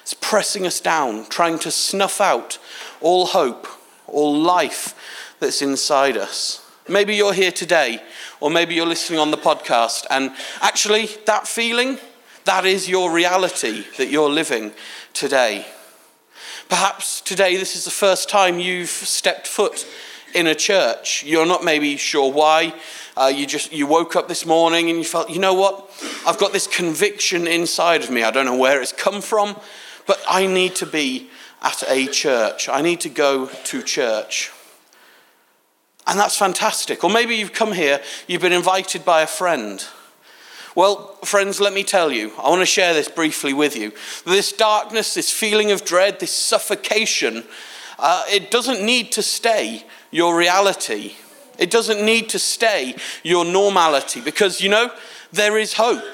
It's 0.00 0.14
pressing 0.14 0.66
us 0.66 0.80
down, 0.80 1.26
trying 1.26 1.58
to 1.60 1.70
snuff 1.70 2.20
out 2.20 2.58
all 3.00 3.26
hope, 3.26 3.66
all 4.06 4.34
life 4.34 4.94
that's 5.40 5.62
inside 5.62 6.16
us. 6.16 6.62
Maybe 6.88 7.16
you're 7.16 7.32
here 7.32 7.52
today, 7.52 8.00
or 8.40 8.50
maybe 8.50 8.74
you're 8.74 8.86
listening 8.86 9.18
on 9.18 9.30
the 9.30 9.36
podcast, 9.36 10.06
and 10.10 10.30
actually, 10.60 11.08
that 11.26 11.48
feeling, 11.48 11.98
that 12.44 12.64
is 12.64 12.88
your 12.88 13.10
reality 13.10 13.84
that 13.98 14.08
you're 14.08 14.30
living 14.30 14.72
today. 15.12 15.66
Perhaps 16.68 17.20
today, 17.20 17.56
this 17.56 17.76
is 17.76 17.84
the 17.84 17.90
first 17.90 18.28
time 18.28 18.58
you've 18.58 18.88
stepped 18.88 19.46
foot 19.46 19.86
in 20.34 20.46
a 20.46 20.54
church. 20.54 21.24
You're 21.24 21.46
not 21.46 21.64
maybe 21.64 21.96
sure 21.96 22.32
why. 22.32 22.74
Uh, 23.16 23.32
you 23.34 23.46
just 23.46 23.72
you 23.72 23.86
woke 23.86 24.14
up 24.14 24.28
this 24.28 24.44
morning 24.44 24.90
and 24.90 24.98
you 24.98 25.04
felt, 25.04 25.30
you 25.30 25.38
know 25.38 25.54
what? 25.54 25.90
I've 26.26 26.38
got 26.38 26.52
this 26.52 26.66
conviction 26.66 27.46
inside 27.46 28.04
of 28.04 28.10
me. 28.10 28.22
I 28.22 28.30
don't 28.30 28.46
know 28.46 28.56
where 28.56 28.82
it's 28.82 28.92
come 28.92 29.22
from, 29.22 29.56
but 30.06 30.22
I 30.28 30.46
need 30.46 30.74
to 30.76 30.86
be 30.86 31.30
at 31.62 31.82
a 31.88 32.06
church. 32.06 32.68
I 32.68 32.82
need 32.82 33.00
to 33.00 33.08
go 33.08 33.46
to 33.46 33.82
church. 33.82 34.52
And 36.06 36.18
that's 36.18 36.36
fantastic. 36.36 37.02
Or 37.02 37.10
maybe 37.10 37.34
you've 37.34 37.52
come 37.52 37.72
here, 37.72 38.00
you've 38.26 38.42
been 38.42 38.52
invited 38.52 39.04
by 39.04 39.22
a 39.22 39.26
friend. 39.26 39.84
Well, 40.76 41.16
friends, 41.24 41.58
let 41.58 41.72
me 41.72 41.82
tell 41.82 42.12
you, 42.12 42.32
I 42.38 42.50
want 42.50 42.60
to 42.60 42.66
share 42.66 42.92
this 42.92 43.08
briefly 43.08 43.52
with 43.52 43.76
you. 43.76 43.92
This 44.24 44.52
darkness, 44.52 45.14
this 45.14 45.32
feeling 45.32 45.72
of 45.72 45.84
dread, 45.84 46.20
this 46.20 46.32
suffocation, 46.32 47.44
uh, 47.98 48.24
it 48.30 48.50
doesn't 48.50 48.84
need 48.84 49.10
to 49.12 49.22
stay 49.22 49.84
your 50.10 50.36
reality. 50.36 51.14
It 51.58 51.70
doesn't 51.70 52.04
need 52.04 52.28
to 52.28 52.38
stay 52.38 52.94
your 53.22 53.44
normality 53.44 54.20
because, 54.20 54.60
you 54.60 54.68
know, 54.68 54.90
there 55.32 55.56
is 55.58 55.72
hope. 55.72 56.04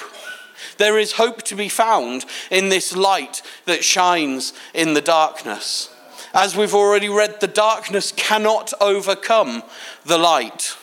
There 0.79 0.99
is 0.99 1.13
hope 1.13 1.43
to 1.43 1.57
be 1.57 1.69
found 1.69 2.25
in 2.51 2.69
this 2.69 2.95
light 2.95 3.43
that 3.67 3.85
shines 3.85 4.53
in 4.73 4.95
the 4.95 5.01
darkness. 5.01 5.92
As 6.35 6.57
we've 6.57 6.75
already 6.75 7.09
read, 7.09 7.41
the 7.41 7.47
darkness 7.47 8.12
cannot 8.12 8.73
overcome 8.81 9.62
the 10.05 10.17
light. 10.17 10.77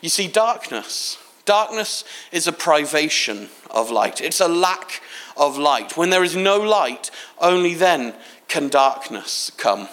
You 0.00 0.08
see, 0.08 0.28
darkness, 0.28 1.18
darkness 1.44 2.04
is 2.32 2.46
a 2.46 2.52
privation 2.52 3.48
of 3.70 3.90
light, 3.90 4.20
it's 4.20 4.40
a 4.40 4.48
lack 4.48 5.02
of 5.36 5.58
light. 5.58 5.96
When 5.96 6.10
there 6.10 6.24
is 6.24 6.36
no 6.36 6.58
light, 6.58 7.10
only 7.38 7.74
then 7.74 8.14
can 8.48 8.68
darkness 8.68 9.50
come. 9.56 9.88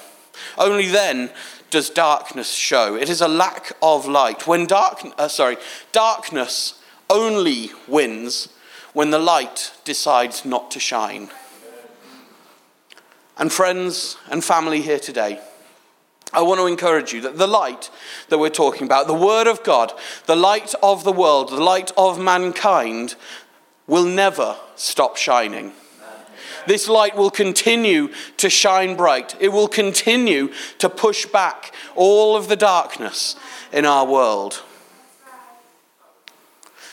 Only 0.58 0.88
then 0.88 1.32
does 1.70 1.90
darkness 1.90 2.54
show. 2.54 2.96
It 2.96 3.10
is 3.10 3.22
a 3.22 3.28
lack 3.28 3.72
of 3.82 4.08
light. 4.08 4.48
When 4.48 4.66
dark, 4.66 5.02
uh, 5.18 5.28
sorry, 5.28 5.58
darkness 5.92 6.82
only 7.10 7.72
wins 7.88 8.50
when 8.94 9.10
the 9.10 9.20
light 9.20 9.74
decides 9.84 10.46
not 10.46 10.72
to 10.72 10.80
shine. 10.80 11.30
And 13.42 13.52
friends 13.52 14.18
and 14.30 14.44
family 14.44 14.82
here 14.82 15.00
today, 15.00 15.42
I 16.32 16.44
want 16.44 16.60
to 16.60 16.68
encourage 16.68 17.12
you 17.12 17.22
that 17.22 17.40
the 17.40 17.48
light 17.48 17.90
that 18.30 18.38
we're 18.38 18.52
talking 18.52 18.84
about, 18.84 19.08
the 19.08 19.16
Word 19.16 19.48
of 19.48 19.64
God, 19.64 19.92
the 20.28 20.36
light 20.36 20.76
of 20.84 21.04
the 21.04 21.12
world, 21.12 21.50
the 21.50 21.56
light 21.56 21.92
of 21.98 22.20
mankind, 22.20 23.16
will 23.88 24.06
never 24.06 24.58
stop 24.76 25.18
shining. 25.18 25.72
This 26.68 26.88
light 26.88 27.16
will 27.16 27.32
continue 27.32 28.10
to 28.38 28.48
shine 28.48 28.96
bright. 28.96 29.36
It 29.40 29.50
will 29.50 29.68
continue 29.68 30.54
to 30.78 30.88
push 30.88 31.26
back 31.26 31.74
all 31.96 32.36
of 32.36 32.48
the 32.48 32.56
darkness 32.56 33.36
in 33.74 33.88
our 33.88 34.06
world. 34.06 34.62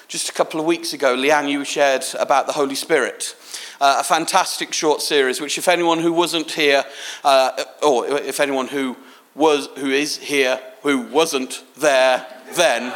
Just 0.08 0.30
a 0.30 0.32
couple 0.32 0.58
of 0.60 0.64
weeks 0.64 0.94
ago, 0.94 1.14
Leanne, 1.14 1.50
you 1.50 1.62
shared 1.66 2.06
about 2.18 2.46
the 2.46 2.54
Holy 2.54 2.74
Spirit. 2.74 3.36
Uh, 3.80 3.99
a 4.00 4.04
fantastic 4.04 4.73
short 4.73 5.00
series, 5.00 5.40
which, 5.40 5.56
if 5.56 5.68
anyone 5.68 6.00
who 6.00 6.12
wasn't 6.12 6.50
here, 6.50 6.85
uh, 7.23 7.52
or 7.80 8.08
if 8.08 8.40
anyone 8.40 8.66
who 8.66 8.97
was, 9.37 9.68
who 9.76 9.90
is 9.90 10.16
here, 10.16 10.61
who 10.82 11.02
wasn't 11.02 11.62
there 11.76 12.26
then, 12.54 12.92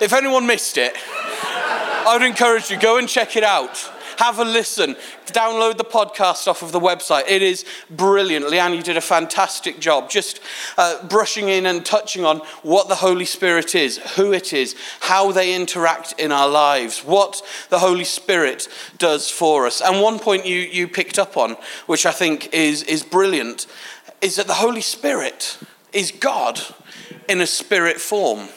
if 0.00 0.12
anyone 0.14 0.46
missed 0.46 0.78
it, 0.78 0.96
I 1.04 2.16
would 2.18 2.26
encourage 2.26 2.70
you 2.70 2.78
go 2.78 2.96
and 2.96 3.06
check 3.08 3.36
it 3.36 3.44
out. 3.44 3.90
Have 4.22 4.38
a 4.38 4.44
listen. 4.44 4.94
Download 5.26 5.76
the 5.76 5.84
podcast 5.84 6.46
off 6.46 6.62
of 6.62 6.70
the 6.70 6.78
website. 6.78 7.24
It 7.26 7.42
is 7.42 7.64
brilliant. 7.90 8.44
Leanne, 8.44 8.76
you 8.76 8.82
did 8.84 8.96
a 8.96 9.00
fantastic 9.00 9.80
job 9.80 10.08
just 10.08 10.40
uh, 10.78 11.04
brushing 11.08 11.48
in 11.48 11.66
and 11.66 11.84
touching 11.84 12.24
on 12.24 12.38
what 12.62 12.86
the 12.86 12.94
Holy 12.94 13.24
Spirit 13.24 13.74
is, 13.74 13.98
who 14.14 14.32
it 14.32 14.52
is, 14.52 14.76
how 15.00 15.32
they 15.32 15.56
interact 15.56 16.14
in 16.20 16.30
our 16.30 16.48
lives, 16.48 17.00
what 17.00 17.42
the 17.68 17.80
Holy 17.80 18.04
Spirit 18.04 18.68
does 18.96 19.28
for 19.28 19.66
us. 19.66 19.80
And 19.80 20.00
one 20.00 20.20
point 20.20 20.46
you, 20.46 20.58
you 20.58 20.86
picked 20.86 21.18
up 21.18 21.36
on, 21.36 21.56
which 21.86 22.06
I 22.06 22.12
think 22.12 22.54
is, 22.54 22.84
is 22.84 23.02
brilliant, 23.02 23.66
is 24.20 24.36
that 24.36 24.46
the 24.46 24.54
Holy 24.54 24.82
Spirit 24.82 25.58
is 25.92 26.12
God 26.12 26.60
in 27.28 27.40
a 27.40 27.46
spirit 27.48 28.00
form. 28.00 28.50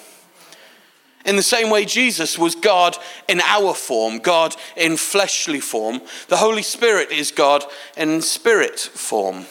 In 1.26 1.36
the 1.36 1.44
same 1.44 1.70
way, 1.70 1.86
Jesus 1.86 2.38
was 2.38 2.54
God 2.56 2.98
in 3.28 3.42
our 3.42 3.74
form, 3.74 4.20
God 4.20 4.56
in 4.78 4.96
fleshly 4.96 5.60
form. 5.60 6.02
The 6.28 6.38
Holy 6.38 6.62
Spirit 6.62 7.12
is 7.12 7.32
God 7.32 7.66
in 7.98 8.22
spirit 8.22 8.80
form. 8.80 9.46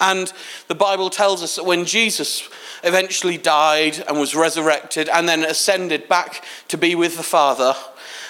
And 0.00 0.32
the 0.66 0.74
Bible 0.74 1.10
tells 1.10 1.44
us 1.44 1.54
that 1.56 1.64
when 1.64 1.84
Jesus 1.84 2.48
eventually 2.82 3.38
died 3.38 4.02
and 4.08 4.18
was 4.18 4.34
resurrected 4.34 5.08
and 5.08 5.28
then 5.28 5.44
ascended 5.44 6.08
back 6.08 6.44
to 6.66 6.76
be 6.76 6.96
with 6.96 7.16
the 7.16 7.22
Father, 7.22 7.74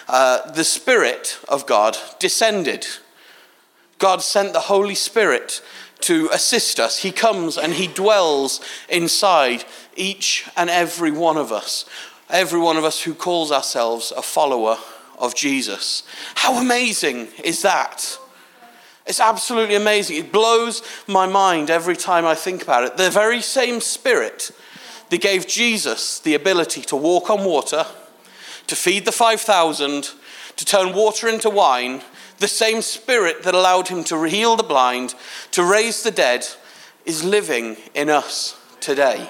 uh, 0.06 0.50
the 0.50 0.64
Spirit 0.64 1.38
of 1.49 1.66
God 1.66 1.96
descended. 2.18 2.87
God 3.99 4.20
sent 4.20 4.52
the 4.52 4.61
Holy 4.61 4.94
Spirit 4.94 5.62
to 6.00 6.28
assist 6.32 6.78
us. 6.78 6.99
He 6.99 7.12
comes 7.12 7.56
and 7.56 7.72
He 7.72 7.87
dwells 7.87 8.61
inside 8.88 9.64
each 9.96 10.46
and 10.56 10.68
every 10.68 11.11
one 11.11 11.37
of 11.38 11.52
us, 11.52 11.87
every 12.33 12.59
one 12.59 12.77
of 12.77 12.85
us 12.85 13.03
who 13.03 13.15
calls 13.15 13.53
ourselves 13.53 14.12
a 14.17 14.23
follower 14.23 14.79
of 15.19 15.35
Jesus. 15.35 16.03
How 16.35 16.61
amazing 16.61 17.29
is 17.45 17.62
that? 17.62 18.19
It's 19.07 19.21
absolutely 19.21 19.75
amazing. 19.75 20.17
It 20.17 20.33
blows 20.33 20.83
my 21.07 21.27
mind 21.27 21.71
every 21.71 21.97
time 21.97 22.25
I 22.25 22.35
think 22.35 22.62
about 22.62 22.85
it. 22.85 22.97
The 22.97 23.11
very 23.11 23.43
same 23.43 23.81
Spirit 23.81 24.51
that 25.11 25.21
gave 25.21 25.47
Jesus 25.47 26.19
the 26.21 26.35
ability 26.35 26.83
to 26.83 26.97
walk 26.97 27.29
on 27.29 27.45
water, 27.45 27.85
to 28.67 28.77
feed 28.77 29.05
the 29.05 29.12
5,000, 29.12 30.11
to 30.57 30.65
turn 30.65 30.95
water 30.95 31.29
into 31.29 31.51
wine, 31.51 32.01
the 32.39 32.49
same 32.49 32.81
Spirit 32.81 33.43
that 33.43 33.55
allowed 33.55 33.89
him 33.89 34.05
to 34.05 34.23
heal 34.25 34.57
the 34.57 34.62
blind, 34.62 35.15
to 35.51 35.65
raise 35.65 36.03
the 36.03 36.11
dead, 36.11 36.47
is 37.05 37.25
living 37.25 37.77
in 37.95 38.09
us 38.09 38.59
today. 38.81 39.29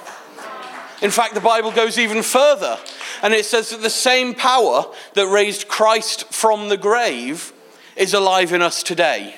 In 1.03 1.11
fact, 1.11 1.35
the 1.35 1.41
Bible 1.41 1.73
goes 1.73 1.99
even 1.99 2.23
further, 2.23 2.79
and 3.23 3.35
it 3.35 3.45
says 3.45 3.71
that 3.71 3.83
the 3.83 3.91
same 3.91 4.35
power 4.35 4.85
that 5.15 5.27
raised 5.27 5.67
Christ 5.67 6.33
from 6.33 6.69
the 6.69 6.77
grave 6.77 7.53
is 7.97 8.15
alive 8.15 8.53
in 8.53 8.63
us 8.63 8.85
today. 8.85 9.35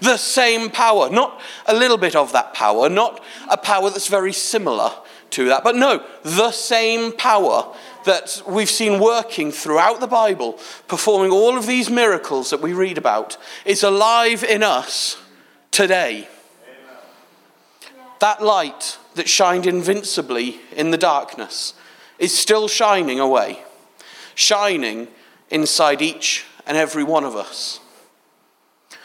The 0.00 0.18
same 0.18 0.68
power, 0.68 1.08
not 1.08 1.40
a 1.64 1.74
little 1.74 1.96
bit 1.96 2.14
of 2.14 2.32
that 2.32 2.52
power, 2.52 2.90
not 2.90 3.24
a 3.48 3.56
power 3.56 3.88
that's 3.88 4.08
very 4.08 4.34
similar 4.34 4.92
to 5.30 5.46
that, 5.46 5.64
but 5.64 5.76
no, 5.76 6.04
the 6.22 6.50
same 6.50 7.12
power 7.12 7.74
that 8.04 8.42
we've 8.46 8.68
seen 8.68 9.00
working 9.00 9.50
throughout 9.50 10.00
the 10.00 10.06
Bible, 10.06 10.58
performing 10.88 11.32
all 11.32 11.56
of 11.56 11.66
these 11.66 11.88
miracles 11.88 12.50
that 12.50 12.60
we 12.60 12.74
read 12.74 12.98
about, 12.98 13.38
is 13.64 13.82
alive 13.82 14.44
in 14.44 14.62
us 14.62 15.16
today. 15.70 16.28
That 18.18 18.42
light 18.42 18.98
that 19.14 19.28
shined 19.28 19.66
invincibly 19.66 20.60
in 20.74 20.90
the 20.90 20.98
darkness 20.98 21.74
is 22.18 22.36
still 22.36 22.68
shining 22.68 23.20
away, 23.20 23.62
shining 24.34 25.08
inside 25.50 26.00
each 26.00 26.44
and 26.66 26.76
every 26.76 27.04
one 27.04 27.24
of 27.24 27.36
us. 27.36 27.80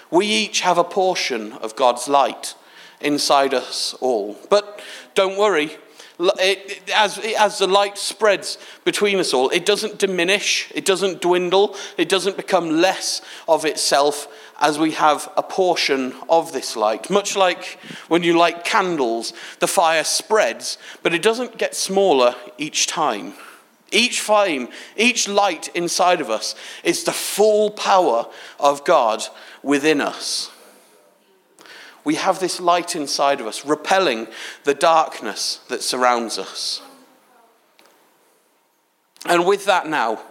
We 0.10 0.26
each 0.26 0.62
have 0.62 0.78
a 0.78 0.84
portion 0.84 1.54
of 1.54 1.76
God's 1.76 2.08
light 2.08 2.56
inside 3.00 3.54
us 3.54 3.96
all. 4.02 4.38
But 4.50 4.82
don't 5.16 5.38
worry, 5.38 5.78
it, 6.20 6.90
as, 6.94 7.18
as 7.18 7.60
the 7.60 7.68
light 7.68 7.98
spreads 7.98 8.58
between 8.84 9.20
us 9.20 9.34
all, 9.34 9.50
it 9.50 9.66
doesn't 9.66 9.98
diminish, 9.98 10.72
it 10.76 10.86
doesn't 10.86 11.22
dwindle, 11.22 11.76
it 11.98 12.10
doesn't 12.10 12.38
become 12.38 12.82
less 12.82 13.22
of 13.48 13.66
itself 13.66 14.28
as 14.62 14.80
we 14.80 14.92
have 14.92 15.32
a 15.36 15.44
portion 15.44 16.14
of 16.30 16.54
this 16.54 16.76
light. 16.76 17.10
Much 17.10 17.36
like 17.36 17.80
when 18.08 18.24
you 18.24 18.38
light 18.38 18.64
candles, 18.64 19.34
the 19.60 19.68
fire 19.68 20.04
spreads, 20.04 20.78
but 21.04 21.14
it 21.14 21.22
doesn't 21.22 21.58
get 21.58 21.76
smaller 21.76 22.36
each 22.58 22.88
time. 22.88 23.34
Each 23.92 24.22
flame, 24.22 24.70
each 24.96 25.28
light 25.28 25.68
inside 25.76 26.22
of 26.22 26.30
us 26.30 26.56
is 26.84 27.04
the 27.04 27.12
full 27.12 27.72
power 27.72 28.28
of 28.60 28.86
God 28.86 29.22
within 29.62 30.00
us 30.00 30.52
we 32.04 32.16
have 32.16 32.40
this 32.40 32.60
light 32.60 32.96
inside 32.96 33.40
of 33.40 33.48
us, 33.48 33.66
repelling 33.66 34.28
the 34.64 34.74
darkness 34.74 35.60
that 35.70 35.84
surrounds 35.84 36.38
us. 36.38 36.82
And 39.26 39.46
with 39.46 39.66
that 39.66 39.88
now, 39.88 40.22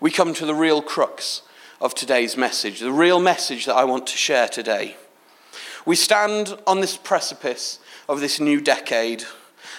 we 0.00 0.10
come 0.10 0.34
to 0.34 0.46
the 0.46 0.54
real 0.54 0.82
crux 0.82 1.42
of 1.82 1.96
today's 1.96 2.36
message, 2.36 2.78
the 2.78 2.92
real 2.92 3.18
message 3.18 3.66
that 3.66 3.74
I 3.74 3.82
want 3.82 4.06
to 4.06 4.16
share 4.16 4.46
today. 4.46 4.96
We 5.84 5.96
stand 5.96 6.56
on 6.64 6.80
this 6.80 6.96
precipice 6.96 7.80
of 8.08 8.20
this 8.20 8.38
new 8.38 8.60
decade, 8.60 9.24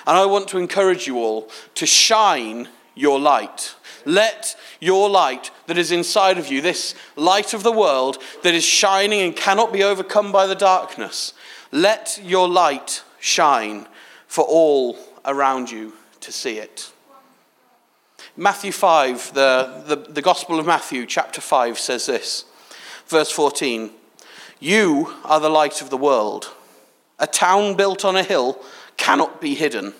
and 0.06 0.18
I 0.18 0.26
want 0.26 0.50
to 0.50 0.58
encourage 0.58 1.08
you 1.08 1.18
all 1.18 1.50
to 1.76 1.86
shine 1.86 2.68
your 2.94 3.22
light. 3.22 3.76
Let 4.06 4.58
your 4.82 5.10
light 5.10 5.50
that 5.68 5.78
is 5.78 5.94
inside 5.94 6.38
of 6.38 6.52
you, 6.52 6.62
this 6.62 6.94
light 7.16 7.54
of 7.54 7.64
the 7.64 7.72
world 7.72 8.18
that 8.44 8.54
is 8.54 8.66
shining 8.66 9.22
and 9.22 9.36
cannot 9.36 9.72
be 9.72 9.82
overcome 9.82 10.34
by 10.34 10.46
the 10.46 10.56
darkness, 10.56 11.34
let 11.72 12.20
your 12.22 12.50
light 12.50 13.02
shine 13.22 13.88
for 14.28 14.44
all 14.44 14.98
around 15.24 15.72
you 15.72 15.94
to 16.20 16.34
see 16.34 16.58
it. 16.58 16.93
Matthew 18.36 18.72
5, 18.72 19.36
the, 19.36 19.84
the, 19.86 19.96
the 19.96 20.22
Gospel 20.24 20.58
of 20.58 20.66
Matthew, 20.66 21.06
chapter 21.06 21.40
5, 21.40 21.78
says 21.78 22.08
this. 22.08 22.46
Verse 23.06 23.30
14 23.30 23.92
You 24.60 25.14
are 25.24 25.40
the 25.40 25.50
light 25.50 25.84
of 25.84 25.92
the 25.92 25.98
world. 25.98 26.52
A 27.20 27.28
town 27.28 27.76
built 27.76 28.04
on 28.04 28.16
a 28.16 28.24
hill 28.24 28.60
cannot 28.98 29.40
be 29.40 29.54
hidden. 29.54 29.94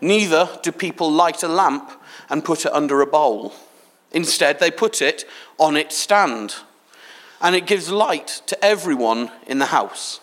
Neither 0.00 0.48
do 0.64 0.72
people 0.72 1.12
light 1.12 1.44
a 1.44 1.48
lamp 1.48 1.92
and 2.28 2.44
put 2.44 2.66
it 2.66 2.72
under 2.72 3.00
a 3.00 3.06
bowl. 3.06 3.54
Instead, 4.10 4.58
they 4.58 4.72
put 4.72 5.00
it 5.00 5.24
on 5.58 5.76
its 5.76 5.96
stand, 5.96 6.56
and 7.40 7.54
it 7.54 7.68
gives 7.68 7.88
light 7.88 8.42
to 8.46 8.64
everyone 8.64 9.30
in 9.46 9.60
the 9.60 9.66
house. 9.66 10.18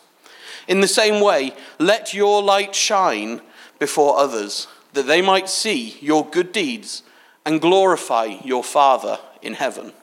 In 0.68 0.82
the 0.82 0.88
same 0.88 1.24
way, 1.24 1.54
let 1.80 2.14
your 2.14 2.44
light 2.44 2.76
shine 2.76 3.40
before 3.80 4.20
others, 4.20 4.68
that 4.92 5.08
they 5.08 5.22
might 5.22 5.48
see 5.48 5.98
your 6.02 6.26
good 6.26 6.52
deeds 6.52 7.04
and 7.46 7.62
glorify 7.62 8.26
your 8.44 8.64
Father 8.64 9.20
in 9.42 9.54
heaven. 9.54 9.94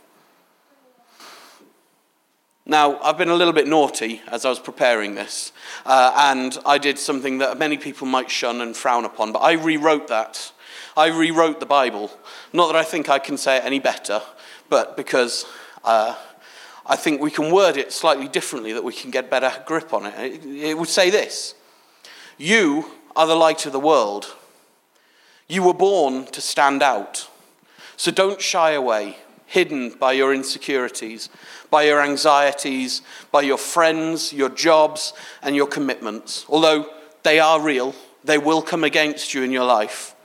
Now, 2.65 3.01
I've 3.01 3.19
been 3.19 3.29
a 3.29 3.35
little 3.35 3.53
bit 3.53 3.67
naughty 3.67 4.23
as 4.29 4.45
I 4.45 4.49
was 4.49 4.61
preparing 4.61 5.17
this, 5.17 5.53
uh, 5.85 6.13
and 6.17 6.57
I 6.65 6.79
did 6.79 6.97
something 6.97 7.39
that 7.39 7.59
many 7.59 7.77
people 7.77 8.07
might 8.07 8.31
shun 8.31 8.61
and 8.61 8.77
frown 8.77 9.05
upon, 9.05 9.33
but 9.33 9.41
I 9.41 9.55
rewrote 9.55 10.07
that. 10.09 10.53
I 10.97 11.09
rewrote 11.09 11.59
the 11.59 11.67
Bible. 11.67 12.13
Not 12.53 12.73
that 12.73 12.79
I 12.79 12.85
think 12.85 13.09
I 13.09 13.19
can 13.19 13.37
say 13.37 13.57
it 13.57 13.65
any 13.65 13.81
better, 13.81 14.23
but 14.69 14.97
because 14.97 15.45
uh, 15.83 16.15
I 16.87 16.95
think 16.95 17.21
we 17.21 17.33
can 17.33 17.53
word 17.53 17.77
it 17.77 17.93
slightly 17.93 18.29
differently 18.29 18.73
that 18.75 18.85
we 18.85 18.93
can 18.93 19.11
get 19.11 19.29
better 19.29 19.53
grip 19.67 19.93
on 19.93 20.07
it. 20.07 20.15
It, 20.19 20.47
it 20.47 20.79
would 20.79 20.89
say 20.89 21.11
this 21.11 21.55
You 22.39 22.87
are 23.17 23.27
the 23.27 23.35
light 23.35 23.67
of 23.67 23.73
the 23.73 23.81
world. 23.81 24.37
You 25.49 25.65
were 25.65 25.75
born 25.75 26.27
to 26.27 26.41
stand 26.41 26.83
out. 26.83 27.29
So 28.03 28.11
don't 28.11 28.41
shy 28.41 28.73
away, 28.73 29.19
hidden 29.47 29.91
by 29.91 30.15
your 30.15 30.35
insecurities, 30.35 31.29
by 31.71 31.85
your 31.85 32.03
anxieties, 32.03 33.01
by 33.31 33.43
your 33.43 33.57
friends, 33.57 34.33
your 34.33 34.49
jobs, 34.49 35.13
and 35.41 35.55
your 35.55 35.69
commitments. 35.69 36.45
Although 36.49 36.91
they 37.23 37.39
are 37.39 37.61
real, 37.61 37.95
they 38.25 38.39
will 38.39 38.61
come 38.61 38.83
against 38.83 39.35
you 39.35 39.45
in 39.45 39.53
your 39.53 39.67
life. 39.67 40.17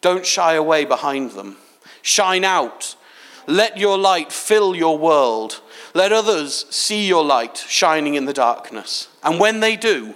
Don't 0.00 0.24
shy 0.24 0.54
away 0.54 0.84
behind 0.84 1.32
them. 1.32 1.56
Shine 2.00 2.44
out. 2.44 2.94
Let 3.48 3.76
your 3.76 3.98
light 3.98 4.30
fill 4.30 4.76
your 4.76 4.96
world 4.96 5.62
let 5.94 6.12
others 6.12 6.66
see 6.70 7.08
your 7.08 7.24
light 7.24 7.56
shining 7.56 8.14
in 8.14 8.26
the 8.26 8.32
darkness. 8.32 9.08
And 9.24 9.40
when 9.40 9.58
they 9.58 9.74
do, 9.74 10.14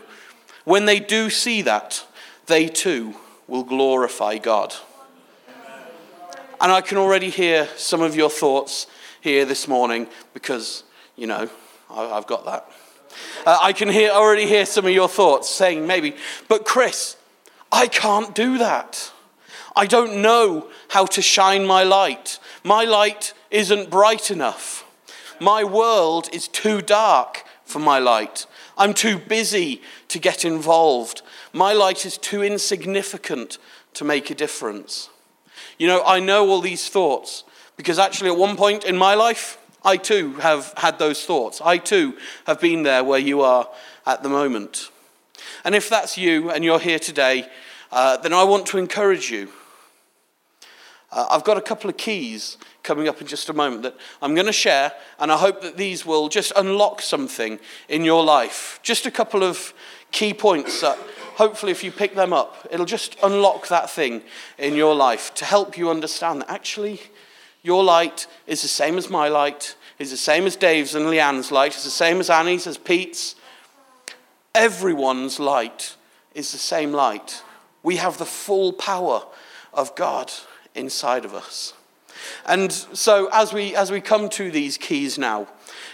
when 0.63 0.85
they 0.85 1.01
do 1.01 1.29
see 1.29 1.61
that, 1.63 2.05
they 2.47 2.69
too 2.69 3.17
will 3.49 3.65
glorify 3.65 4.39
God. 4.39 4.77
And 6.61 6.71
I 6.71 6.83
can 6.83 6.99
already 6.99 7.31
hear 7.31 7.69
some 7.77 8.03
of 8.03 8.15
your 8.15 8.29
thoughts 8.29 8.87
here 9.21 9.45
this 9.47 9.67
morning 9.67 10.07
because, 10.35 10.85
you 11.17 11.27
know, 11.27 11.49
I've 11.91 12.27
got 12.27 12.45
that. 12.45 12.71
Uh, 13.47 13.59
I 13.63 13.73
can 13.73 13.89
hear, 13.89 14.11
already 14.11 14.47
hear 14.47 14.67
some 14.67 14.85
of 14.85 14.93
your 14.93 15.09
thoughts 15.09 15.49
saying 15.49 15.87
maybe, 15.87 16.15
but 16.49 16.65
Chris, 16.65 17.17
I 17.73 17.87
can't 17.87 18.35
do 18.35 18.59
that. 18.59 19.11
I 19.75 19.87
don't 19.87 20.21
know 20.21 20.69
how 20.89 21.07
to 21.07 21.23
shine 21.23 21.67
my 21.67 21.83
light. 21.83 22.39
My 22.63 22.85
light 22.85 23.33
isn't 23.51 23.91
bright 23.91 24.31
enough. 24.31 24.85
My 25.41 25.65
world 25.65 26.29
is 26.33 26.47
too 26.49 26.83
dark 26.83 27.45
for 27.65 27.79
my 27.79 27.99
light. 27.99 28.47
I'm 28.77 28.93
too 28.93 29.19
busy 29.19 29.81
to 30.09 30.19
get 30.19 30.45
involved. 30.45 31.23
My 31.53 31.73
light 31.73 32.05
is 32.05 32.19
too 32.19 32.43
insignificant 32.43 33.59
to 33.95 34.05
make 34.05 34.31
a 34.31 34.35
difference. 34.35 35.09
You 35.81 35.87
know, 35.87 36.03
I 36.05 36.21
know 36.21 36.47
all 36.51 36.61
these 36.61 36.91
thoughts 36.91 37.43
because 37.79 37.99
actually, 37.99 38.29
at 38.29 38.37
one 38.37 38.55
point 38.55 38.85
in 38.85 38.99
my 38.99 39.15
life, 39.15 39.57
I 39.83 39.97
too 39.97 40.35
have 40.35 40.75
had 40.77 40.99
those 40.99 41.25
thoughts. 41.25 41.63
I 41.65 41.79
too 41.79 42.19
have 42.47 42.61
been 42.61 42.83
there 42.83 43.03
where 43.03 43.19
you 43.19 43.41
are 43.41 43.67
at 44.07 44.23
the 44.23 44.29
moment. 44.29 44.91
And 45.65 45.75
if 45.75 45.89
that's 45.89 46.19
you 46.19 46.51
and 46.51 46.63
you're 46.63 46.79
here 46.79 46.99
today, 46.99 47.49
uh, 47.91 48.19
then 48.19 48.35
I 48.35 48.45
want 48.45 48.67
to 48.67 48.77
encourage 48.77 49.31
you. 49.31 49.49
Uh, 51.11 51.29
I've 51.31 51.45
got 51.45 51.57
a 51.57 51.63
couple 51.63 51.89
of 51.89 51.97
keys 51.97 52.59
coming 52.83 53.09
up 53.09 53.23
in 53.23 53.27
just 53.27 53.49
a 53.49 53.55
moment 53.55 53.83
that 53.85 53.97
I'm 54.21 54.35
going 54.35 54.49
to 54.49 54.53
share, 54.53 54.93
and 55.19 55.33
I 55.33 55.39
hope 55.39 55.63
that 55.63 55.79
these 55.79 56.05
will 56.05 56.29
just 56.29 56.53
unlock 56.57 57.01
something 57.01 57.59
in 57.89 58.05
your 58.05 58.23
life. 58.23 58.81
Just 58.83 59.07
a 59.07 59.11
couple 59.11 59.43
of 59.43 59.73
key 60.13 60.35
points 60.35 60.83
that 60.83 60.99
hopefully, 61.35 61.73
if 61.73 61.83
you 61.85 61.91
pick 61.91 62.15
them 62.15 62.33
up, 62.33 62.67
it'll 62.71 62.87
just 62.87 63.17
unlock 63.23 63.69
that 63.69 63.91
thing 63.91 64.23
in 64.59 64.75
your 64.75 64.95
life 64.95 65.35
to 65.35 65.45
help 65.45 65.77
you 65.77 65.91
understand 65.91 66.43
that 66.43 66.51
actually 66.51 67.01
your 67.63 67.85
light 67.85 68.27
is 68.47 68.63
the 68.63 68.69
same 68.69 68.97
as 68.97 69.11
my 69.11 69.29
light, 69.29 69.77
is 69.99 70.11
the 70.11 70.17
same 70.17 70.47
as 70.47 70.57
Dave's 70.57 70.95
and 70.95 71.07
Leanne's 71.07 71.51
light, 71.53 71.77
is 71.77 71.85
the 71.85 71.91
same 71.91 72.21
as 72.21 72.31
Annie's, 72.31 72.67
as 72.67 72.79
Pete's. 72.79 73.37
Everyone's 74.55 75.39
light 75.39 75.97
is 76.35 76.53
the 76.53 76.59
same 76.59 76.93
light. 76.93 77.43
We 77.83 77.97
have 77.97 78.19
the 78.19 78.27
full 78.27 78.73
power 78.73 79.25
of 79.73 79.95
God 79.95 80.33
inside 80.75 81.25
of 81.25 81.35
us. 81.35 81.75
And 82.47 82.73
so, 82.73 83.29
as 83.33 83.53
we, 83.53 83.75
as 83.75 83.91
we 83.91 84.01
come 84.01 84.29
to 84.31 84.51
these 84.51 84.77
keys 84.77 85.19
now, 85.19 85.49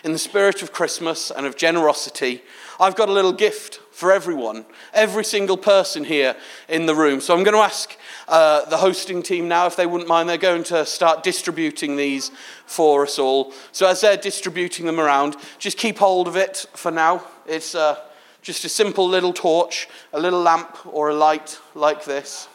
in 0.07 0.13
the 0.13 0.19
spirit 0.19 0.63
of 0.63 0.73
Christmas 0.73 1.33
and 1.33 1.47
of 1.47 1.57
generosity, 1.57 2.41
I've 2.79 2.95
got 2.95 3.09
a 3.09 3.13
little 3.13 3.33
gift 3.33 3.81
for 3.91 4.13
everyone, 4.13 4.65
every 4.95 5.25
single 5.25 5.57
person 5.57 6.05
here 6.05 6.37
in 6.69 6.87
the 6.87 6.95
room. 6.95 7.21
So 7.21 7.37
I'm 7.37 7.43
going 7.43 7.57
to 7.57 7.61
ask 7.61 7.97
uh, 8.29 8.65
the 8.67 8.77
hosting 8.77 9.21
team 9.21 9.49
now, 9.49 9.67
if 9.67 9.75
they 9.75 9.85
wouldn't 9.85 10.09
mind, 10.09 10.29
they're 10.29 10.39
going 10.39 10.63
to 10.65 10.87
start 10.87 11.25
distributing 11.25 11.97
these 11.97 12.31
for 12.67 13.03
us 13.03 13.19
all. 13.19 13.53
So 13.73 13.89
as 13.89 14.01
they're 14.01 14.17
distributing 14.17 14.87
them 14.87 15.01
around, 15.01 15.35
just 15.59 15.77
keep 15.77 15.99
hold 15.99 16.29
of 16.29 16.37
it 16.37 16.67
for 16.75 16.93
now. 16.93 17.25
It's 17.45 17.75
uh, 17.75 17.97
just 18.43 18.65
a 18.65 18.69
simple 18.69 19.09
little 19.09 19.33
torch, 19.33 19.89
a 20.13 20.21
little 20.21 20.41
lamp, 20.41 20.87
or 20.87 21.09
a 21.09 21.15
light 21.15 21.59
like 21.75 22.05
this. 22.05 22.47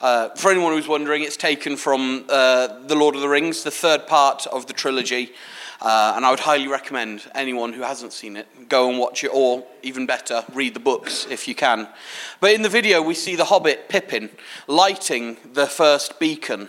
Uh, 0.00 0.28
for 0.36 0.50
anyone 0.50 0.72
who's 0.72 0.86
wondering, 0.86 1.24
it's 1.24 1.36
taken 1.36 1.76
from 1.76 2.24
uh, 2.28 2.68
The 2.86 2.94
Lord 2.94 3.16
of 3.16 3.20
the 3.20 3.28
Rings, 3.28 3.64
the 3.64 3.70
third 3.70 4.06
part 4.06 4.46
of 4.46 4.66
the 4.66 4.72
trilogy. 4.72 5.32
Uh, 5.80 6.12
and 6.14 6.24
I 6.24 6.30
would 6.30 6.40
highly 6.40 6.68
recommend 6.68 7.28
anyone 7.34 7.72
who 7.72 7.82
hasn't 7.82 8.12
seen 8.12 8.36
it 8.36 8.68
go 8.68 8.90
and 8.90 8.98
watch 8.98 9.24
it, 9.24 9.30
or 9.32 9.64
even 9.82 10.06
better, 10.06 10.44
read 10.52 10.74
the 10.74 10.80
books 10.80 11.26
if 11.30 11.48
you 11.48 11.54
can. 11.54 11.88
But 12.38 12.52
in 12.52 12.62
the 12.62 12.68
video, 12.68 13.02
we 13.02 13.14
see 13.14 13.34
the 13.34 13.46
hobbit 13.46 13.88
Pippin 13.88 14.30
lighting 14.68 15.36
the 15.52 15.66
first 15.66 16.20
beacon. 16.20 16.68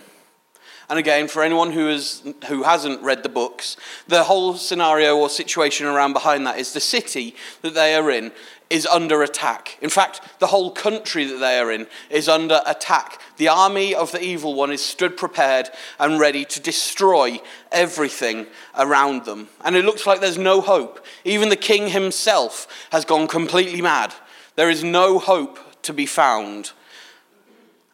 And 0.90 0.98
again, 0.98 1.28
for 1.28 1.44
anyone 1.44 1.70
who, 1.70 1.88
is, 1.88 2.20
who 2.48 2.64
hasn't 2.64 3.00
read 3.00 3.22
the 3.22 3.28
books, 3.28 3.76
the 4.08 4.24
whole 4.24 4.54
scenario 4.54 5.16
or 5.16 5.30
situation 5.30 5.86
around 5.86 6.14
behind 6.14 6.44
that 6.48 6.58
is 6.58 6.72
the 6.72 6.80
city 6.80 7.36
that 7.62 7.74
they 7.74 7.94
are 7.94 8.10
in 8.10 8.32
is 8.70 8.86
under 8.86 9.22
attack. 9.22 9.78
In 9.80 9.88
fact, 9.88 10.20
the 10.40 10.48
whole 10.48 10.72
country 10.72 11.24
that 11.24 11.38
they 11.38 11.60
are 11.60 11.70
in 11.70 11.86
is 12.10 12.28
under 12.28 12.60
attack. 12.66 13.20
The 13.36 13.46
army 13.46 13.94
of 13.94 14.10
the 14.10 14.22
evil 14.22 14.54
one 14.54 14.72
is 14.72 14.84
stood 14.84 15.16
prepared 15.16 15.70
and 16.00 16.18
ready 16.18 16.44
to 16.46 16.60
destroy 16.60 17.40
everything 17.70 18.48
around 18.76 19.26
them. 19.26 19.48
And 19.64 19.76
it 19.76 19.84
looks 19.84 20.08
like 20.08 20.20
there's 20.20 20.38
no 20.38 20.60
hope. 20.60 21.04
Even 21.24 21.50
the 21.50 21.56
king 21.56 21.90
himself 21.90 22.66
has 22.90 23.04
gone 23.04 23.28
completely 23.28 23.80
mad. 23.80 24.12
There 24.56 24.70
is 24.70 24.82
no 24.82 25.20
hope 25.20 25.58
to 25.82 25.92
be 25.92 26.06
found. 26.06 26.72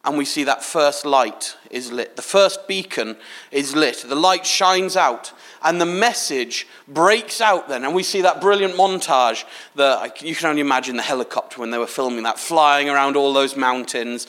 And 0.06 0.16
we 0.16 0.24
see 0.24 0.44
that 0.44 0.62
first 0.62 1.04
light 1.04 1.56
is 1.68 1.90
lit. 1.90 2.14
The 2.14 2.22
first 2.22 2.68
beacon 2.68 3.16
is 3.50 3.74
lit. 3.74 4.04
The 4.08 4.14
light 4.14 4.46
shines 4.46 4.96
out 4.96 5.32
and 5.62 5.80
the 5.80 5.86
message 5.86 6.68
breaks 6.86 7.40
out 7.40 7.68
then. 7.68 7.84
And 7.84 7.92
we 7.92 8.04
see 8.04 8.20
that 8.20 8.40
brilliant 8.40 8.74
montage. 8.74 9.44
that 9.74 10.22
you 10.22 10.36
can 10.36 10.46
only 10.46 10.60
imagine 10.60 10.96
the 10.96 11.02
helicopter 11.02 11.60
when 11.60 11.72
they 11.72 11.78
were 11.78 11.88
filming 11.88 12.22
that, 12.22 12.38
flying 12.38 12.88
around 12.88 13.16
all 13.16 13.32
those 13.32 13.56
mountains. 13.56 14.28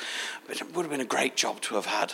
It 0.49 0.75
would 0.75 0.83
have 0.83 0.91
been 0.91 0.99
a 0.99 1.05
great 1.05 1.35
job 1.35 1.61
to 1.61 1.75
have 1.75 1.85
had. 1.85 2.13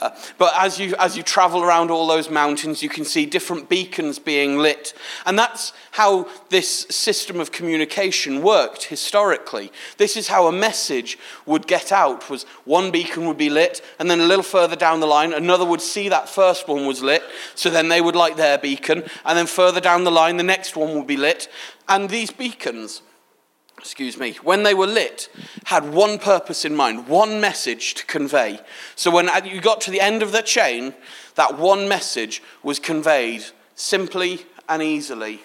Uh, 0.00 0.10
but 0.38 0.52
as 0.56 0.78
you, 0.78 0.94
as 0.98 1.16
you 1.16 1.22
travel 1.22 1.62
around 1.62 1.90
all 1.90 2.06
those 2.06 2.30
mountains, 2.30 2.82
you 2.82 2.88
can 2.88 3.04
see 3.04 3.26
different 3.26 3.68
beacons 3.68 4.18
being 4.18 4.56
lit. 4.58 4.94
And 5.26 5.38
that's 5.38 5.72
how 5.92 6.28
this 6.48 6.86
system 6.90 7.40
of 7.40 7.52
communication 7.52 8.42
worked 8.42 8.84
historically. 8.84 9.70
This 9.98 10.16
is 10.16 10.28
how 10.28 10.46
a 10.46 10.52
message 10.52 11.18
would 11.46 11.66
get 11.66 11.92
out 11.92 12.30
was 12.30 12.44
one 12.64 12.90
beacon 12.90 13.26
would 13.26 13.38
be 13.38 13.50
lit, 13.50 13.82
and 13.98 14.10
then 14.10 14.20
a 14.20 14.26
little 14.26 14.42
further 14.42 14.76
down 14.76 15.00
the 15.00 15.06
line, 15.06 15.32
another 15.32 15.64
would 15.64 15.82
see 15.82 16.08
that 16.08 16.28
first 16.28 16.68
one 16.68 16.86
was 16.86 17.02
lit, 17.02 17.22
so 17.54 17.68
then 17.68 17.88
they 17.88 18.00
would 18.00 18.16
light 18.16 18.36
their 18.36 18.58
beacon, 18.58 19.04
and 19.24 19.38
then 19.38 19.46
further 19.46 19.80
down 19.80 20.04
the 20.04 20.10
line, 20.10 20.36
the 20.36 20.42
next 20.42 20.76
one 20.76 20.94
would 20.94 21.06
be 21.06 21.16
lit. 21.16 21.48
And 21.88 22.08
these 22.08 22.30
beacons 22.30 23.02
excuse 23.80 24.18
me, 24.18 24.34
when 24.42 24.62
they 24.62 24.74
were 24.74 24.86
lit, 24.86 25.28
had 25.64 25.92
one 25.92 26.18
purpose 26.18 26.64
in 26.64 26.76
mind, 26.76 27.08
one 27.08 27.40
message 27.40 27.94
to 27.94 28.04
convey. 28.04 28.60
So 28.94 29.10
when 29.10 29.28
you 29.44 29.60
got 29.60 29.80
to 29.82 29.90
the 29.90 30.00
end 30.00 30.22
of 30.22 30.32
the 30.32 30.42
chain, 30.42 30.94
that 31.34 31.58
one 31.58 31.88
message 31.88 32.42
was 32.62 32.78
conveyed 32.78 33.42
simply 33.74 34.44
and 34.68 34.82
easily. 34.82 35.40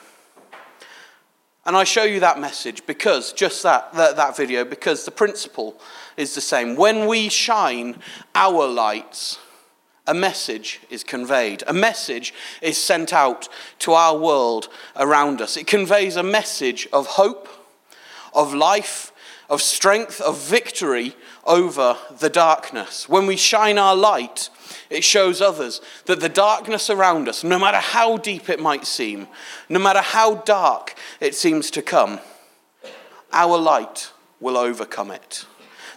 And 1.65 1.76
I 1.76 1.86
show 1.86 2.04
you 2.04 2.19
that 2.19 2.39
message 2.39 2.86
because, 2.86 3.34
just 3.34 3.63
that, 3.63 3.93
that, 3.93 4.17
that 4.17 4.38
video, 4.38 4.65
because 4.65 5.06
the 5.06 5.12
principle 5.12 5.80
is 6.17 6.36
the 6.36 6.41
same. 6.41 6.76
When 6.76 7.08
we 7.08 7.30
shine 7.30 7.95
our 8.36 8.67
lights, 8.67 9.39
a 10.06 10.13
message 10.13 10.82
is 10.91 11.04
conveyed. 11.04 11.63
A 11.65 11.74
message 11.74 12.34
is 12.62 12.78
sent 12.78 13.13
out 13.13 13.48
to 13.80 13.93
our 13.93 14.15
world 14.15 14.67
around 14.95 15.41
us. 15.41 15.58
It 15.58 15.65
conveys 15.65 16.15
a 16.17 16.24
message 16.24 16.88
of 16.93 17.08
hope 17.08 17.50
of 18.36 18.54
life, 18.54 19.12
of 19.50 19.62
strength, 19.62 20.19
of 20.21 20.39
victory 20.39 21.15
over 21.45 21.98
the 22.19 22.30
darkness. 22.30 23.08
When 23.08 23.26
we 23.28 23.38
shine 23.38 23.78
our 23.78 23.95
light, 23.95 24.50
it 24.89 25.04
shows 25.04 25.41
others 25.41 25.82
that 26.06 26.19
the 26.19 26.30
darkness 26.30 26.89
around 26.89 27.28
us, 27.28 27.43
no 27.43 27.58
matter 27.58 27.78
how 27.78 28.17
deep 28.17 28.50
it 28.50 28.60
might 28.60 28.86
seem, 28.86 29.28
no 29.69 29.80
matter 29.80 30.02
how 30.02 30.36
dark 30.36 30.95
it 31.19 31.36
seems 31.36 31.71
to 31.71 31.82
come, 31.82 32.19
our 33.32 33.58
light 33.58 34.12
will 34.39 34.58
overcome 34.58 35.12
it. 35.12 35.45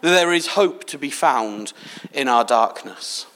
That 0.00 0.10
there 0.10 0.32
is 0.32 0.48
hope 0.48 0.84
to 0.84 0.98
be 0.98 1.10
found 1.10 1.72
in 2.12 2.28
our 2.28 2.44
darkness. 2.44 3.26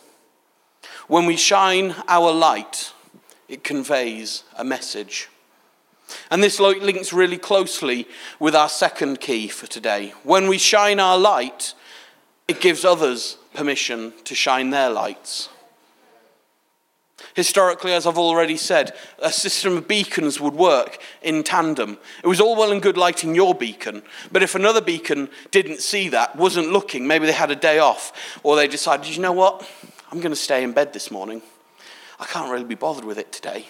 When 1.08 1.26
we 1.26 1.36
shine 1.36 1.94
our 2.06 2.32
light, 2.32 2.92
it 3.48 3.64
conveys 3.64 4.44
a 4.56 4.64
message. 4.64 5.28
And 6.30 6.42
this 6.42 6.60
links 6.60 7.12
really 7.12 7.38
closely 7.38 8.06
with 8.38 8.54
our 8.54 8.68
second 8.68 9.20
key 9.20 9.48
for 9.48 9.66
today. 9.66 10.14
When 10.22 10.48
we 10.48 10.58
shine 10.58 11.00
our 11.00 11.18
light, 11.18 11.74
it 12.48 12.60
gives 12.60 12.84
others 12.84 13.38
permission 13.54 14.12
to 14.24 14.34
shine 14.34 14.70
their 14.70 14.90
lights. 14.90 15.48
Historically, 17.34 17.92
as 17.92 18.06
I've 18.06 18.18
already 18.18 18.56
said, 18.56 18.92
a 19.18 19.32
system 19.32 19.78
of 19.78 19.88
beacons 19.88 20.40
would 20.40 20.54
work 20.54 20.98
in 21.22 21.42
tandem. 21.42 21.96
It 22.22 22.26
was 22.26 22.40
all 22.40 22.56
well 22.56 22.72
and 22.72 22.82
good 22.82 22.98
lighting 22.98 23.34
your 23.34 23.54
beacon, 23.54 24.02
but 24.30 24.42
if 24.42 24.54
another 24.54 24.82
beacon 24.82 25.30
didn't 25.50 25.80
see 25.80 26.08
that, 26.10 26.36
wasn't 26.36 26.72
looking, 26.72 27.06
maybe 27.06 27.26
they 27.26 27.32
had 27.32 27.50
a 27.50 27.56
day 27.56 27.78
off, 27.78 28.12
or 28.42 28.56
they 28.56 28.68
decided, 28.68 29.06
you 29.06 29.22
know 29.22 29.32
what, 29.32 29.66
I'm 30.10 30.20
going 30.20 30.32
to 30.32 30.36
stay 30.36 30.62
in 30.62 30.72
bed 30.72 30.92
this 30.92 31.10
morning. 31.10 31.40
I 32.20 32.26
can't 32.26 32.50
really 32.50 32.64
be 32.64 32.74
bothered 32.74 33.04
with 33.04 33.18
it 33.18 33.32
today. 33.32 33.66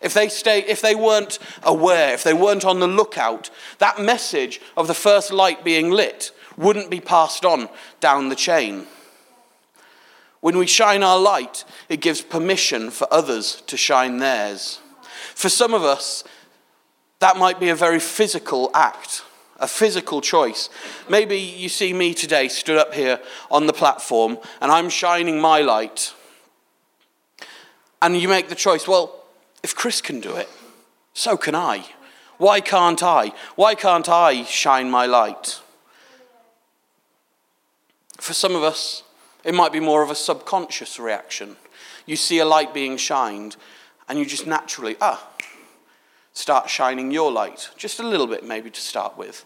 If 0.00 0.14
they, 0.14 0.28
stay, 0.28 0.60
if 0.60 0.80
they 0.80 0.94
weren't 0.94 1.38
aware, 1.62 2.14
if 2.14 2.22
they 2.22 2.34
weren't 2.34 2.64
on 2.64 2.80
the 2.80 2.86
lookout, 2.86 3.50
that 3.78 4.00
message 4.00 4.60
of 4.76 4.86
the 4.86 4.94
first 4.94 5.32
light 5.32 5.64
being 5.64 5.90
lit 5.90 6.30
wouldn't 6.56 6.90
be 6.90 7.00
passed 7.00 7.44
on 7.44 7.68
down 8.00 8.28
the 8.28 8.36
chain. 8.36 8.86
When 10.40 10.56
we 10.56 10.66
shine 10.66 11.02
our 11.02 11.18
light, 11.18 11.64
it 11.88 12.00
gives 12.00 12.20
permission 12.20 12.90
for 12.90 13.12
others 13.12 13.62
to 13.66 13.76
shine 13.76 14.18
theirs. 14.18 14.80
For 15.34 15.48
some 15.48 15.74
of 15.74 15.82
us, 15.82 16.22
that 17.18 17.36
might 17.36 17.58
be 17.58 17.68
a 17.68 17.74
very 17.74 17.98
physical 17.98 18.70
act, 18.74 19.22
a 19.58 19.66
physical 19.66 20.20
choice. 20.20 20.70
Maybe 21.08 21.38
you 21.38 21.68
see 21.68 21.92
me 21.92 22.14
today 22.14 22.46
stood 22.46 22.78
up 22.78 22.94
here 22.94 23.20
on 23.50 23.66
the 23.66 23.72
platform 23.72 24.38
and 24.60 24.70
I'm 24.70 24.88
shining 24.88 25.40
my 25.40 25.60
light. 25.60 26.14
And 28.00 28.16
you 28.16 28.28
make 28.28 28.48
the 28.48 28.54
choice, 28.54 28.86
well, 28.86 29.17
if 29.62 29.74
Chris 29.74 30.00
can 30.00 30.20
do 30.20 30.36
it, 30.36 30.48
so 31.12 31.36
can 31.36 31.54
I. 31.54 31.84
Why 32.38 32.60
can't 32.60 33.02
I? 33.02 33.32
Why 33.56 33.74
can't 33.74 34.08
I 34.08 34.44
shine 34.44 34.90
my 34.90 35.06
light? 35.06 35.60
For 38.18 38.32
some 38.32 38.54
of 38.54 38.62
us, 38.62 39.02
it 39.44 39.54
might 39.54 39.72
be 39.72 39.80
more 39.80 40.02
of 40.02 40.10
a 40.10 40.14
subconscious 40.14 40.98
reaction. 40.98 41.56
You 42.06 42.16
see 42.16 42.38
a 42.38 42.44
light 42.44 42.72
being 42.72 42.96
shined, 42.96 43.56
and 44.08 44.18
you 44.18 44.26
just 44.26 44.46
naturally, 44.46 44.96
ah, 45.00 45.28
start 46.32 46.70
shining 46.70 47.10
your 47.10 47.32
light. 47.32 47.70
Just 47.76 47.98
a 48.00 48.06
little 48.06 48.26
bit, 48.26 48.44
maybe, 48.44 48.70
to 48.70 48.80
start 48.80 49.18
with 49.18 49.44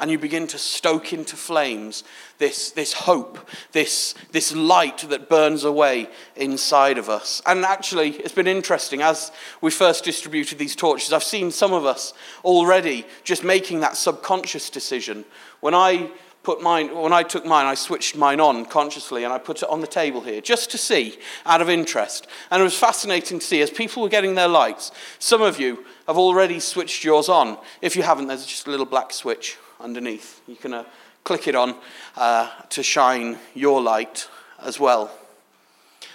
and 0.00 0.10
you 0.10 0.18
begin 0.18 0.46
to 0.48 0.58
stoke 0.58 1.12
into 1.12 1.36
flames 1.36 2.04
this, 2.38 2.70
this 2.70 2.92
hope, 2.92 3.48
this, 3.72 4.14
this 4.30 4.54
light 4.54 4.98
that 5.08 5.28
burns 5.28 5.64
away 5.64 6.08
inside 6.36 6.98
of 6.98 7.08
us. 7.08 7.42
And 7.46 7.64
actually, 7.64 8.10
it's 8.10 8.34
been 8.34 8.46
interesting 8.46 9.02
as 9.02 9.32
we 9.60 9.70
first 9.70 10.04
distributed 10.04 10.58
these 10.58 10.76
torches, 10.76 11.12
I've 11.12 11.24
seen 11.24 11.50
some 11.50 11.72
of 11.72 11.84
us 11.84 12.14
already 12.44 13.04
just 13.24 13.42
making 13.42 13.80
that 13.80 13.96
subconscious 13.96 14.70
decision. 14.70 15.24
When 15.60 15.74
I 15.74 16.10
put 16.44 16.62
mine, 16.62 16.94
when 16.96 17.12
I 17.12 17.24
took 17.24 17.44
mine, 17.44 17.66
I 17.66 17.74
switched 17.74 18.16
mine 18.16 18.38
on 18.38 18.64
consciously 18.66 19.24
and 19.24 19.32
I 19.32 19.38
put 19.38 19.62
it 19.62 19.68
on 19.68 19.80
the 19.80 19.88
table 19.88 20.20
here 20.20 20.40
just 20.40 20.70
to 20.70 20.78
see 20.78 21.18
out 21.44 21.60
of 21.60 21.68
interest. 21.68 22.28
And 22.52 22.60
it 22.60 22.64
was 22.64 22.78
fascinating 22.78 23.40
to 23.40 23.44
see 23.44 23.60
as 23.60 23.70
people 23.70 24.02
were 24.02 24.08
getting 24.08 24.36
their 24.36 24.48
lights, 24.48 24.92
some 25.18 25.42
of 25.42 25.58
you 25.58 25.84
have 26.06 26.16
already 26.16 26.60
switched 26.60 27.02
yours 27.02 27.28
on. 27.28 27.58
If 27.82 27.96
you 27.96 28.02
haven't, 28.02 28.28
there's 28.28 28.46
just 28.46 28.68
a 28.68 28.70
little 28.70 28.86
black 28.86 29.12
switch 29.12 29.58
underneath. 29.80 30.40
You 30.46 30.56
can 30.56 30.74
uh, 30.74 30.84
click 31.24 31.48
it 31.48 31.54
on 31.54 31.74
uh, 32.16 32.50
to 32.70 32.82
shine 32.82 33.38
your 33.54 33.80
light 33.80 34.28
as 34.60 34.80
well. 34.80 35.10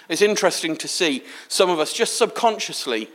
It's 0.08 0.22
interesting 0.22 0.76
to 0.76 0.88
see 0.88 1.22
some 1.48 1.70
of 1.70 1.78
us 1.78 1.92
just 1.92 2.18
subconsciously 2.18 3.08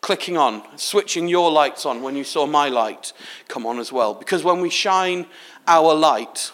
clicking 0.00 0.36
on, 0.36 0.62
switching 0.76 1.28
your 1.28 1.50
lights 1.50 1.84
on 1.86 2.02
when 2.02 2.16
you 2.16 2.24
saw 2.24 2.46
my 2.46 2.68
light 2.68 3.12
come 3.48 3.66
on 3.66 3.78
as 3.78 3.92
well. 3.92 4.14
Because 4.14 4.44
when 4.44 4.60
we 4.60 4.70
shine 4.70 5.26
our 5.66 5.94
light, 5.94 6.52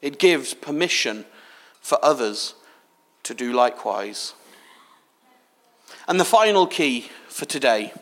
it 0.00 0.18
gives 0.18 0.54
permission 0.54 1.24
for 1.80 1.98
others 2.02 2.54
to 3.24 3.34
do 3.34 3.52
likewise. 3.52 4.34
And 6.08 6.18
the 6.18 6.24
final 6.24 6.66
key 6.66 7.10
for 7.32 7.46
today 7.46 7.92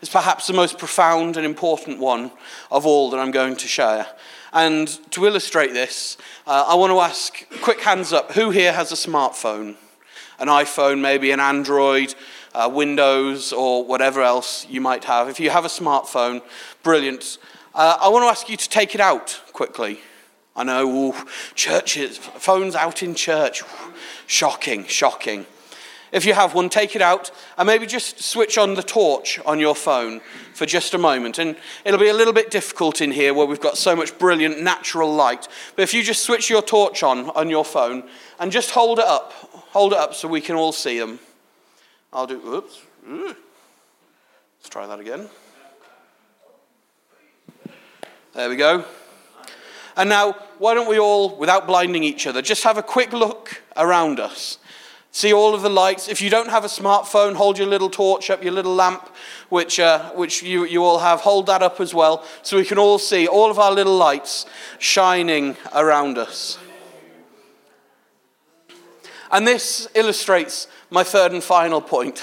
is 0.00 0.08
perhaps 0.08 0.46
the 0.46 0.52
most 0.52 0.78
profound 0.78 1.36
and 1.36 1.44
important 1.44 1.98
one 1.98 2.30
of 2.70 2.86
all 2.86 3.10
that 3.10 3.18
I'm 3.18 3.30
going 3.30 3.56
to 3.56 3.68
share. 3.68 4.06
And 4.52 4.88
to 5.10 5.26
illustrate 5.26 5.72
this, 5.72 6.16
uh, 6.46 6.66
I 6.68 6.74
want 6.76 6.92
to 6.92 7.00
ask 7.00 7.46
quick 7.60 7.80
hands 7.80 8.12
up 8.12 8.32
who 8.32 8.50
here 8.50 8.72
has 8.72 8.92
a 8.92 8.94
smartphone? 8.94 9.76
An 10.38 10.48
iPhone, 10.48 11.00
maybe 11.00 11.30
an 11.30 11.40
Android, 11.40 12.14
uh, 12.54 12.70
Windows, 12.72 13.52
or 13.52 13.84
whatever 13.84 14.22
else 14.22 14.66
you 14.68 14.80
might 14.80 15.04
have. 15.04 15.28
If 15.28 15.40
you 15.40 15.50
have 15.50 15.64
a 15.64 15.68
smartphone, 15.68 16.42
brilliant. 16.82 17.38
Uh, 17.74 17.98
I 18.00 18.08
want 18.08 18.22
to 18.22 18.28
ask 18.28 18.48
you 18.48 18.56
to 18.56 18.68
take 18.68 18.94
it 18.94 19.00
out 19.00 19.40
quickly. 19.52 20.00
I 20.54 20.64
know, 20.64 20.88
ooh, 20.88 21.14
churches, 21.54 22.16
phones 22.16 22.74
out 22.74 23.02
in 23.02 23.14
church. 23.14 23.62
Shocking, 24.26 24.84
shocking. 24.84 25.44
If 26.12 26.24
you 26.24 26.34
have 26.34 26.54
one, 26.54 26.68
take 26.68 26.94
it 26.94 27.02
out 27.02 27.30
and 27.58 27.66
maybe 27.66 27.86
just 27.86 28.22
switch 28.22 28.56
on 28.58 28.74
the 28.74 28.82
torch 28.82 29.40
on 29.44 29.58
your 29.58 29.74
phone 29.74 30.20
for 30.54 30.64
just 30.64 30.94
a 30.94 30.98
moment. 30.98 31.38
And 31.38 31.56
it'll 31.84 32.00
be 32.00 32.08
a 32.08 32.14
little 32.14 32.32
bit 32.32 32.50
difficult 32.50 33.00
in 33.00 33.10
here 33.10 33.34
where 33.34 33.46
we've 33.46 33.60
got 33.60 33.76
so 33.76 33.96
much 33.96 34.16
brilliant 34.18 34.62
natural 34.62 35.12
light. 35.12 35.48
But 35.74 35.82
if 35.82 35.92
you 35.92 36.02
just 36.02 36.22
switch 36.22 36.48
your 36.48 36.62
torch 36.62 37.02
on 37.02 37.30
on 37.30 37.50
your 37.50 37.64
phone 37.64 38.04
and 38.38 38.52
just 38.52 38.70
hold 38.70 38.98
it 38.98 39.04
up, 39.04 39.32
hold 39.72 39.92
it 39.92 39.98
up 39.98 40.14
so 40.14 40.28
we 40.28 40.40
can 40.40 40.56
all 40.56 40.72
see 40.72 40.98
them. 40.98 41.18
I'll 42.12 42.26
do, 42.26 42.40
oops. 42.46 42.80
Mm. 43.06 43.36
Let's 44.58 44.68
try 44.68 44.86
that 44.86 45.00
again. 45.00 45.28
There 48.34 48.48
we 48.48 48.56
go. 48.56 48.84
And 49.96 50.10
now, 50.10 50.32
why 50.58 50.74
don't 50.74 50.88
we 50.88 50.98
all, 50.98 51.36
without 51.36 51.66
blinding 51.66 52.04
each 52.04 52.26
other, 52.26 52.42
just 52.42 52.64
have 52.64 52.76
a 52.76 52.82
quick 52.82 53.14
look 53.14 53.62
around 53.76 54.20
us? 54.20 54.58
See 55.16 55.32
all 55.32 55.54
of 55.54 55.62
the 55.62 55.70
lights. 55.70 56.08
If 56.08 56.20
you 56.20 56.28
don't 56.28 56.50
have 56.50 56.62
a 56.62 56.68
smartphone, 56.68 57.36
hold 57.36 57.56
your 57.56 57.66
little 57.66 57.88
torch 57.88 58.28
up, 58.28 58.42
your 58.42 58.52
little 58.52 58.74
lamp, 58.74 59.08
which, 59.48 59.80
uh, 59.80 60.10
which 60.10 60.42
you, 60.42 60.66
you 60.66 60.84
all 60.84 60.98
have. 60.98 61.20
Hold 61.20 61.46
that 61.46 61.62
up 61.62 61.80
as 61.80 61.94
well 61.94 62.22
so 62.42 62.58
we 62.58 62.66
can 62.66 62.76
all 62.76 62.98
see 62.98 63.26
all 63.26 63.50
of 63.50 63.58
our 63.58 63.72
little 63.72 63.96
lights 63.96 64.44
shining 64.78 65.56
around 65.74 66.18
us. 66.18 66.58
And 69.32 69.48
this 69.48 69.88
illustrates 69.94 70.68
my 70.90 71.02
third 71.02 71.32
and 71.32 71.42
final 71.42 71.80
point. 71.80 72.22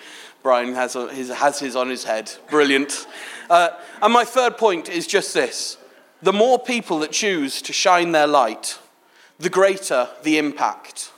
Brian 0.44 0.74
has, 0.74 0.94
a, 0.94 1.12
his, 1.12 1.30
has 1.30 1.58
his 1.58 1.74
on 1.74 1.90
his 1.90 2.04
head. 2.04 2.30
Brilliant. 2.50 3.08
Uh, 3.50 3.70
and 4.00 4.12
my 4.12 4.24
third 4.24 4.56
point 4.56 4.88
is 4.88 5.08
just 5.08 5.34
this 5.34 5.76
the 6.22 6.32
more 6.32 6.60
people 6.60 7.00
that 7.00 7.10
choose 7.10 7.60
to 7.62 7.72
shine 7.72 8.12
their 8.12 8.28
light, 8.28 8.78
the 9.40 9.50
greater 9.50 10.08
the 10.22 10.38
impact. 10.38 11.10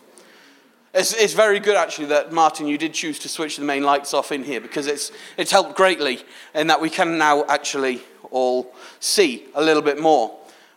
It's, 0.92 1.12
it's, 1.12 1.34
very 1.34 1.60
good, 1.60 1.76
actually, 1.76 2.06
that 2.06 2.32
Martin, 2.32 2.66
you 2.66 2.76
did 2.76 2.94
choose 2.94 3.20
to 3.20 3.28
switch 3.28 3.56
the 3.56 3.64
main 3.64 3.84
lights 3.84 4.12
off 4.12 4.32
in 4.32 4.42
here 4.42 4.60
because 4.60 4.88
it's, 4.88 5.12
it's 5.36 5.52
helped 5.52 5.76
greatly 5.76 6.20
in 6.52 6.66
that 6.66 6.80
we 6.80 6.90
can 6.90 7.16
now 7.16 7.44
actually 7.44 8.02
all 8.32 8.74
see 8.98 9.44
a 9.54 9.62
little 9.62 9.82
bit 9.82 10.00
more. 10.00 10.36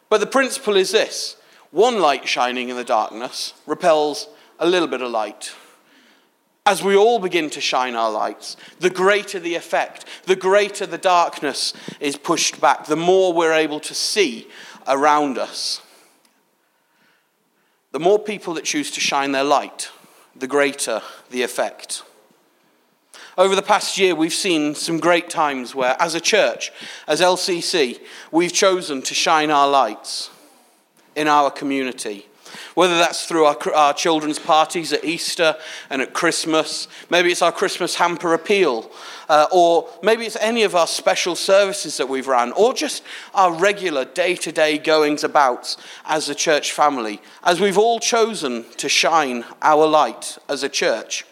But 0.09 0.19
the 0.19 0.27
principle 0.27 0.75
is 0.75 0.91
this 0.91 1.37
one 1.71 1.99
light 1.99 2.27
shining 2.27 2.69
in 2.69 2.75
the 2.75 2.83
darkness 2.83 3.55
repels 3.65 4.27
a 4.59 4.67
little 4.67 4.87
bit 4.87 5.01
of 5.01 5.09
light. 5.09 5.55
As 6.67 6.83
we 6.83 6.95
all 6.95 7.17
begin 7.17 7.49
to 7.49 7.59
shine 7.59 7.95
our 7.95 8.11
lights, 8.11 8.55
the 8.79 8.91
greater 8.91 9.39
the 9.39 9.55
effect, 9.55 10.05
the 10.25 10.35
greater 10.35 10.85
the 10.85 10.99
darkness 10.99 11.73
is 11.99 12.15
pushed 12.15 12.61
back, 12.61 12.85
the 12.85 12.95
more 12.95 13.33
we're 13.33 13.53
able 13.53 13.79
to 13.81 13.95
see 13.95 14.47
around 14.87 15.39
us. 15.39 15.81
The 17.91 17.99
more 17.99 18.19
people 18.19 18.53
that 18.53 18.63
choose 18.63 18.91
to 18.91 18.99
shine 18.99 19.31
their 19.31 19.43
light, 19.43 19.89
the 20.35 20.47
greater 20.47 21.01
the 21.29 21.43
effect. 21.43 22.03
Over 23.37 23.55
the 23.55 23.61
past 23.61 23.97
year, 23.97 24.13
we've 24.13 24.33
seen 24.33 24.75
some 24.75 24.99
great 24.99 25.29
times 25.29 25.73
where, 25.73 25.95
as 25.99 26.13
a 26.13 26.21
church, 26.21 26.71
as 27.07 27.19
LCC, 27.19 27.99
we've 28.31 28.53
chosen 28.53 29.01
to 29.01 29.13
shine 29.13 29.49
our 29.49 29.67
lights 29.67 30.29
in 31.15 31.27
our 31.27 31.49
community 31.49 32.27
whether 32.75 32.97
that's 32.97 33.25
through 33.25 33.45
our, 33.45 33.57
our 33.73 33.93
children's 33.93 34.39
parties 34.39 34.93
at 34.93 35.03
Easter 35.03 35.55
and 35.89 36.01
at 36.01 36.13
Christmas, 36.13 36.87
maybe 37.09 37.31
it's 37.31 37.41
our 37.41 37.51
Christmas 37.51 37.95
hamper 37.95 38.33
appeal, 38.33 38.91
uh, 39.29 39.47
or 39.51 39.89
maybe 40.01 40.25
it's 40.25 40.35
any 40.37 40.63
of 40.63 40.75
our 40.75 40.87
special 40.87 41.35
services 41.35 41.97
that 41.97 42.09
we've 42.09 42.27
run, 42.27 42.51
or 42.53 42.73
just 42.73 43.03
our 43.33 43.53
regular 43.53 44.05
day 44.05 44.35
to 44.35 44.51
day 44.51 44.77
goings 44.77 45.23
about 45.23 45.75
as 46.05 46.29
a 46.29 46.35
church 46.35 46.71
family, 46.71 47.21
as 47.43 47.59
we've 47.59 47.77
all 47.77 47.99
chosen 47.99 48.65
to 48.77 48.89
shine 48.89 49.43
our 49.61 49.87
light 49.87 50.37
as 50.49 50.63
a 50.63 50.69
church. 50.69 51.25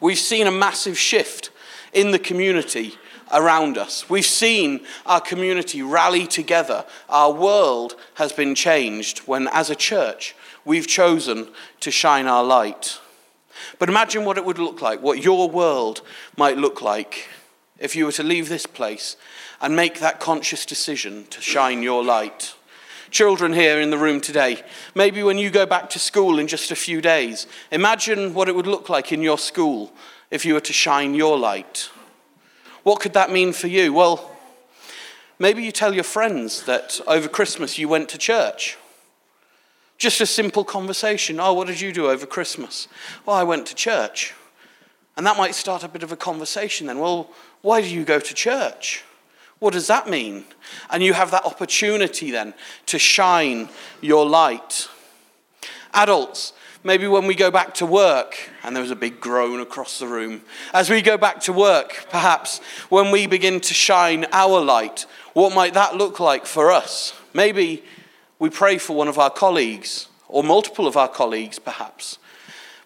We've 0.00 0.18
seen 0.18 0.46
a 0.46 0.52
massive 0.52 0.98
shift 0.98 1.50
in 1.92 2.10
the 2.10 2.18
community 2.18 2.96
around 3.32 3.78
us. 3.78 4.08
We've 4.08 4.24
seen 4.24 4.80
our 5.06 5.20
community 5.20 5.82
rally 5.82 6.26
together. 6.26 6.84
Our 7.08 7.32
world 7.32 7.96
has 8.14 8.32
been 8.32 8.54
changed 8.54 9.20
when, 9.20 9.48
as 9.48 9.70
a 9.70 9.76
church, 9.76 10.34
we've 10.64 10.86
chosen 10.86 11.48
to 11.80 11.90
shine 11.90 12.26
our 12.26 12.44
light. 12.44 12.98
But 13.78 13.88
imagine 13.88 14.24
what 14.24 14.38
it 14.38 14.44
would 14.44 14.58
look 14.58 14.82
like, 14.82 15.02
what 15.02 15.22
your 15.22 15.48
world 15.48 16.02
might 16.36 16.56
look 16.56 16.82
like 16.82 17.28
if 17.78 17.96
you 17.96 18.04
were 18.04 18.12
to 18.12 18.22
leave 18.22 18.48
this 18.48 18.66
place 18.66 19.16
and 19.60 19.74
make 19.74 19.98
that 20.00 20.20
conscious 20.20 20.64
decision 20.64 21.26
to 21.30 21.40
shine 21.40 21.82
your 21.82 22.04
light. 22.04 22.54
Children 23.10 23.52
here 23.52 23.80
in 23.80 23.90
the 23.90 23.98
room 23.98 24.20
today, 24.20 24.62
maybe 24.94 25.22
when 25.22 25.36
you 25.36 25.50
go 25.50 25.66
back 25.66 25.90
to 25.90 25.98
school 25.98 26.38
in 26.38 26.46
just 26.46 26.70
a 26.70 26.76
few 26.76 27.00
days, 27.00 27.46
imagine 27.70 28.32
what 28.34 28.48
it 28.48 28.54
would 28.54 28.66
look 28.66 28.88
like 28.88 29.12
in 29.12 29.20
your 29.20 29.36
school 29.36 29.92
if 30.30 30.46
you 30.46 30.54
were 30.54 30.60
to 30.60 30.72
shine 30.72 31.12
your 31.14 31.38
light. 31.38 31.90
What 32.82 33.00
could 33.00 33.12
that 33.12 33.30
mean 33.30 33.52
for 33.52 33.68
you? 33.68 33.92
Well, 33.92 34.30
maybe 35.38 35.62
you 35.62 35.72
tell 35.72 35.94
your 35.94 36.04
friends 36.04 36.64
that 36.64 37.00
over 37.06 37.28
Christmas 37.28 37.78
you 37.78 37.88
went 37.88 38.08
to 38.10 38.18
church. 38.18 38.76
Just 39.98 40.20
a 40.20 40.26
simple 40.26 40.64
conversation. 40.64 41.38
Oh, 41.38 41.52
what 41.52 41.68
did 41.68 41.80
you 41.80 41.92
do 41.92 42.10
over 42.10 42.26
Christmas? 42.26 42.88
Well, 43.24 43.36
I 43.36 43.44
went 43.44 43.66
to 43.66 43.74
church. 43.74 44.34
And 45.16 45.26
that 45.26 45.36
might 45.36 45.54
start 45.54 45.84
a 45.84 45.88
bit 45.88 46.02
of 46.02 46.10
a 46.10 46.16
conversation 46.16 46.86
then. 46.86 46.98
Well, 46.98 47.30
why 47.60 47.82
do 47.82 47.88
you 47.88 48.04
go 48.04 48.18
to 48.18 48.34
church? 48.34 49.04
What 49.60 49.74
does 49.74 49.86
that 49.86 50.08
mean? 50.08 50.44
And 50.90 51.04
you 51.04 51.12
have 51.12 51.30
that 51.30 51.44
opportunity 51.44 52.32
then 52.32 52.54
to 52.86 52.98
shine 52.98 53.68
your 54.00 54.28
light. 54.28 54.88
Adults, 55.94 56.52
Maybe 56.84 57.06
when 57.06 57.28
we 57.28 57.36
go 57.36 57.52
back 57.52 57.74
to 57.74 57.86
work, 57.86 58.50
and 58.64 58.74
there 58.74 58.82
was 58.82 58.90
a 58.90 58.96
big 58.96 59.20
groan 59.20 59.60
across 59.60 60.00
the 60.00 60.08
room. 60.08 60.42
As 60.74 60.90
we 60.90 61.00
go 61.00 61.16
back 61.16 61.38
to 61.42 61.52
work, 61.52 62.06
perhaps 62.10 62.58
when 62.88 63.12
we 63.12 63.28
begin 63.28 63.60
to 63.60 63.72
shine 63.72 64.26
our 64.32 64.60
light, 64.60 65.06
what 65.32 65.54
might 65.54 65.74
that 65.74 65.94
look 65.94 66.18
like 66.18 66.44
for 66.44 66.72
us? 66.72 67.14
Maybe 67.32 67.84
we 68.40 68.50
pray 68.50 68.78
for 68.78 68.96
one 68.96 69.06
of 69.06 69.16
our 69.16 69.30
colleagues, 69.30 70.08
or 70.26 70.42
multiple 70.42 70.88
of 70.88 70.96
our 70.96 71.06
colleagues, 71.06 71.60
perhaps. 71.60 72.18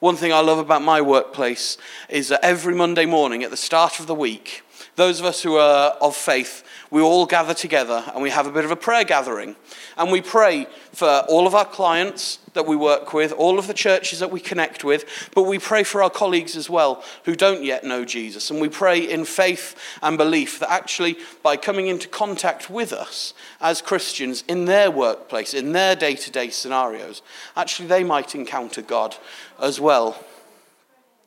One 0.01 0.17
thing 0.17 0.31
I 0.31 0.41
love 0.41 0.59
about 0.59 0.83
my 0.83 1.01
workplace 1.01 1.79
is 2.11 2.29
that 2.29 2.45
every 2.45 2.75
Monday 2.75 3.07
morning 3.07 3.43
at 3.45 3.51
the 3.51 3.57
start 3.57 3.99
of 3.99 4.07
the 4.07 4.15
week, 4.15 4.63
those 4.97 5.21
of 5.21 5.27
us 5.27 5.43
who 5.43 5.57
are 5.57 5.93
of 6.03 6.15
faith 6.15 6.65
we 6.91 7.01
all 7.01 7.27
gather 7.27 7.55
together 7.55 8.05
and 8.13 8.23
we 8.23 8.31
have 8.31 8.47
a 8.47 8.53
bit 8.53 8.65
of 8.65 8.71
a 8.71 8.77
prayer 8.77 9.05
gathering. 9.05 9.57
And 9.97 10.13
we 10.13 10.21
pray 10.21 10.67
for 10.93 11.25
all 11.29 11.47
of 11.47 11.55
our 11.55 11.65
clients 11.65 12.39
that 12.55 12.67
we 12.67 12.77
work 12.77 13.13
with, 13.13 13.33
all 13.33 13.59
of 13.59 13.67
the 13.67 13.75
churches 13.75 14.21
that 14.21 14.31
we 14.31 14.41
connect 14.41 14.85
with, 14.85 15.31
but 15.35 15.43
we 15.43 15.59
pray 15.59 15.83
for 15.83 16.03
our 16.03 16.11
colleagues 16.11 16.57
as 16.57 16.71
well 16.71 17.03
who 17.25 17.35
don't 17.35 17.65
yet 17.65 17.85
know 17.85 18.05
Jesus. 18.05 18.51
And 18.51 18.61
we 18.61 18.69
pray 18.69 19.01
in 19.01 19.25
faith 19.25 19.77
and 20.03 20.17
belief 20.17 20.59
that 20.61 20.71
actually, 20.71 21.17
by 21.43 21.57
coming 21.57 21.89
into 21.89 22.09
contact 22.09 22.71
with 22.71 22.93
us 22.93 23.35
as 23.61 23.83
Christians 23.83 24.45
in 24.49 24.65
their 24.65 24.91
workplace, 24.91 25.55
in 25.55 25.73
their 25.73 25.97
day 25.97 26.15
to 26.15 26.31
day 26.31 26.51
scenarios, 26.51 27.23
actually 27.57 27.89
they 27.89 28.05
might 28.05 28.35
encounter 28.35 28.83
God 28.83 29.17
as 29.61 29.81
well. 29.81 30.25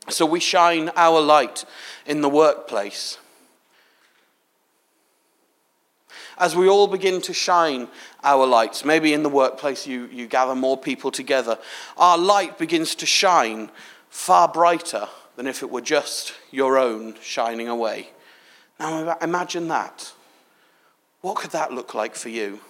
So 0.07 0.25
we 0.25 0.39
shine 0.39 0.89
our 0.95 1.21
light 1.21 1.65
in 2.05 2.21
the 2.21 2.29
workplace. 2.29 3.17
As 6.39 6.55
we 6.55 6.67
all 6.67 6.87
begin 6.87 7.21
to 7.21 7.33
shine 7.33 7.87
our 8.23 8.45
lights, 8.45 8.85
maybe 8.85 9.13
in 9.13 9.23
the 9.23 9.29
workplace 9.29 9.85
you, 9.85 10.09
you 10.11 10.27
gather 10.27 10.55
more 10.55 10.77
people 10.77 11.11
together, 11.11 11.57
our 11.97 12.17
light 12.17 12.57
begins 12.57 12.95
to 12.95 13.05
shine 13.05 13.69
far 14.09 14.47
brighter 14.47 15.07
than 15.35 15.47
if 15.47 15.61
it 15.61 15.69
were 15.69 15.81
just 15.81 16.33
your 16.51 16.77
own 16.77 17.15
shining 17.21 17.67
away. 17.67 18.09
Now 18.79 19.17
imagine 19.21 19.67
that. 19.67 20.13
What 21.21 21.35
could 21.35 21.51
that 21.51 21.73
look 21.73 21.93
like 21.93 22.15
for 22.15 22.29
you? 22.29 22.61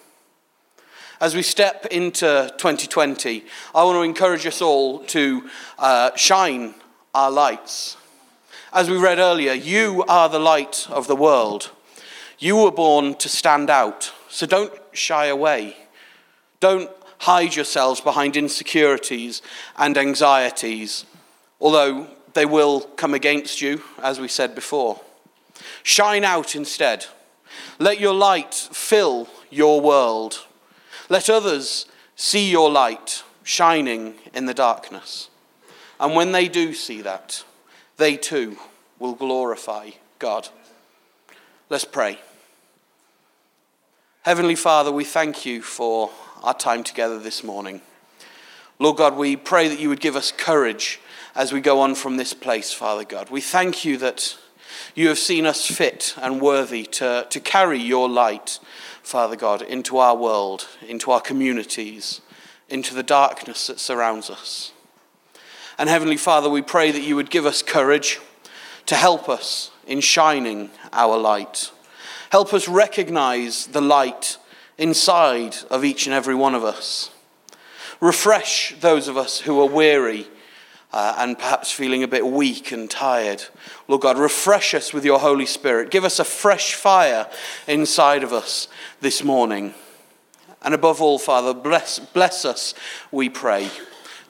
as 1.22 1.36
we 1.36 1.42
step 1.42 1.86
into 1.88 2.50
2020, 2.58 3.44
I 3.76 3.84
want 3.84 3.98
to 3.98 4.04
encourage 4.04 4.46
us 4.46 4.62
all 4.62 5.00
to 5.08 5.50
uh, 5.78 6.16
shine 6.16 6.76
our 7.14 7.30
lights. 7.30 7.98
As 8.72 8.90
we 8.90 8.98
read 8.98 9.20
earlier, 9.20 9.54
you 9.54 10.06
are 10.08 10.30
the 10.30 10.40
light 10.40 10.88
of 10.90 11.08
the 11.08 11.16
world. 11.16 11.72
You 12.40 12.56
were 12.56 12.72
born 12.72 13.16
to 13.16 13.28
stand 13.28 13.70
out, 13.70 14.14
so 14.30 14.46
don't 14.46 14.74
shy 14.94 15.26
away. 15.26 15.76
Don't 16.62 16.90
hide 17.20 17.54
yourselves 17.54 18.00
behind 18.00 18.38
insecurities 18.38 19.42
and 19.78 19.98
anxieties, 19.98 21.06
although 21.60 22.08
they 22.34 22.46
will 22.46 22.82
come 22.82 23.14
against 23.14 23.62
you, 23.62 23.82
as 24.02 24.22
we 24.22 24.30
said 24.30 24.56
before. 24.56 25.02
Shine 25.84 26.24
out 26.24 26.56
instead. 26.56 27.08
Let 27.78 28.00
your 28.00 28.14
light 28.14 28.54
fill 28.54 29.28
your 29.50 29.82
world. 29.82 30.46
Let 31.10 31.30
others 31.30 31.88
see 32.16 32.50
your 32.50 32.72
light 32.72 33.24
shining 33.44 34.16
in 34.34 34.46
the 34.46 34.54
darkness. 34.54 35.30
And 36.00 36.16
when 36.16 36.32
they 36.32 36.48
do 36.48 36.74
see 36.74 37.02
that, 37.02 37.44
they 37.98 38.16
too 38.16 38.58
will 38.98 39.16
glorify 39.16 39.90
God. 40.20 40.48
Let's 41.70 41.86
pray. 41.86 42.20
Heavenly 44.24 44.56
Father, 44.56 44.92
we 44.92 45.06
thank 45.06 45.46
you 45.46 45.62
for 45.62 46.12
our 46.44 46.54
time 46.54 46.84
together 46.84 47.20
this 47.20 47.44
morning. 47.44 47.82
Lord 48.78 48.98
God, 48.98 49.16
we 49.16 49.36
pray 49.36 49.68
that 49.68 49.80
you 49.80 49.90
would 49.90 50.02
give 50.02 50.16
us 50.16 50.32
courage 50.32 51.00
as 51.36 51.54
we 51.54 51.62
go 51.62 51.80
on 51.80 51.96
from 51.96 52.18
this 52.18 52.34
place, 52.34 52.74
Father 52.74 53.06
God. 53.06 53.30
We 53.30 53.42
thank 53.42 53.86
you 53.86 53.98
that 53.98 54.38
you 54.94 55.08
have 55.08 55.18
seen 55.20 55.46
us 55.46 55.66
fit 55.66 56.16
and 56.22 56.42
worthy 56.42 56.84
to, 56.84 57.28
to 57.30 57.40
carry 57.40 57.80
your 57.80 58.10
light 58.10 58.60
Father 59.10 59.36
God, 59.36 59.64
into 59.64 59.98
our 59.98 60.16
world, 60.16 60.68
into 60.88 61.10
our 61.10 61.20
communities, 61.20 62.22
into 62.70 62.94
the 62.94 63.02
darkness 63.02 63.66
that 63.66 63.80
surrounds 63.80 64.30
us. 64.30 64.72
And 65.80 65.90
Heavenly 65.90 66.16
Father, 66.16 66.48
we 66.48 66.62
pray 66.62 66.92
that 66.92 67.02
you 67.02 67.16
would 67.16 67.32
give 67.32 67.48
us 67.48 67.64
courage 67.64 68.20
to 68.86 68.94
help 68.94 69.28
us 69.28 69.72
in 69.88 70.02
shining 70.02 70.70
our 70.94 71.18
light. 71.18 71.72
Help 72.30 72.54
us 72.54 72.68
recognize 72.68 73.68
the 73.68 73.82
light 73.82 74.38
inside 74.78 75.56
of 75.70 75.84
each 75.84 76.06
and 76.06 76.14
every 76.14 76.36
one 76.36 76.56
of 76.56 76.64
us. 76.64 77.12
Refresh 78.00 78.76
those 78.80 79.08
of 79.08 79.18
us 79.18 79.42
who 79.42 79.60
are 79.60 79.68
weary 79.68 80.28
uh, 80.94 81.16
and 81.18 81.38
perhaps 81.38 81.72
feeling 81.72 82.04
a 82.04 82.08
bit 82.08 82.26
weak 82.26 82.72
and 82.72 82.90
tired. 82.90 83.44
Lord 83.88 84.02
God, 84.02 84.18
refresh 84.18 84.74
us 84.74 84.94
with 84.94 85.06
your 85.06 85.20
Holy 85.20 85.46
Spirit. 85.46 85.92
Give 85.92 86.06
us 86.06 86.20
a 86.20 86.24
fresh 86.24 86.74
fire 86.74 87.28
inside 87.68 88.24
of 88.24 88.32
us 88.32 88.68
this 89.02 89.24
morning. 89.24 89.74
And 90.62 90.74
above 90.74 91.02
all, 91.02 91.20
Father, 91.20 91.54
bless, 91.54 92.00
bless 92.00 92.46
us, 92.46 92.74
we 93.12 93.30
pray, 93.30 93.70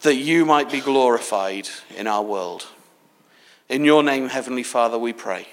that 0.02 0.16
you 0.16 0.46
might 0.46 0.72
be 0.72 0.80
glorified 0.80 1.68
in 1.96 2.08
our 2.08 2.24
world. 2.24 2.68
In 3.68 3.84
your 3.84 4.04
name, 4.04 4.30
Heavenly 4.30 4.64
Father, 4.64 4.98
we 4.98 5.14
pray. 5.14 5.48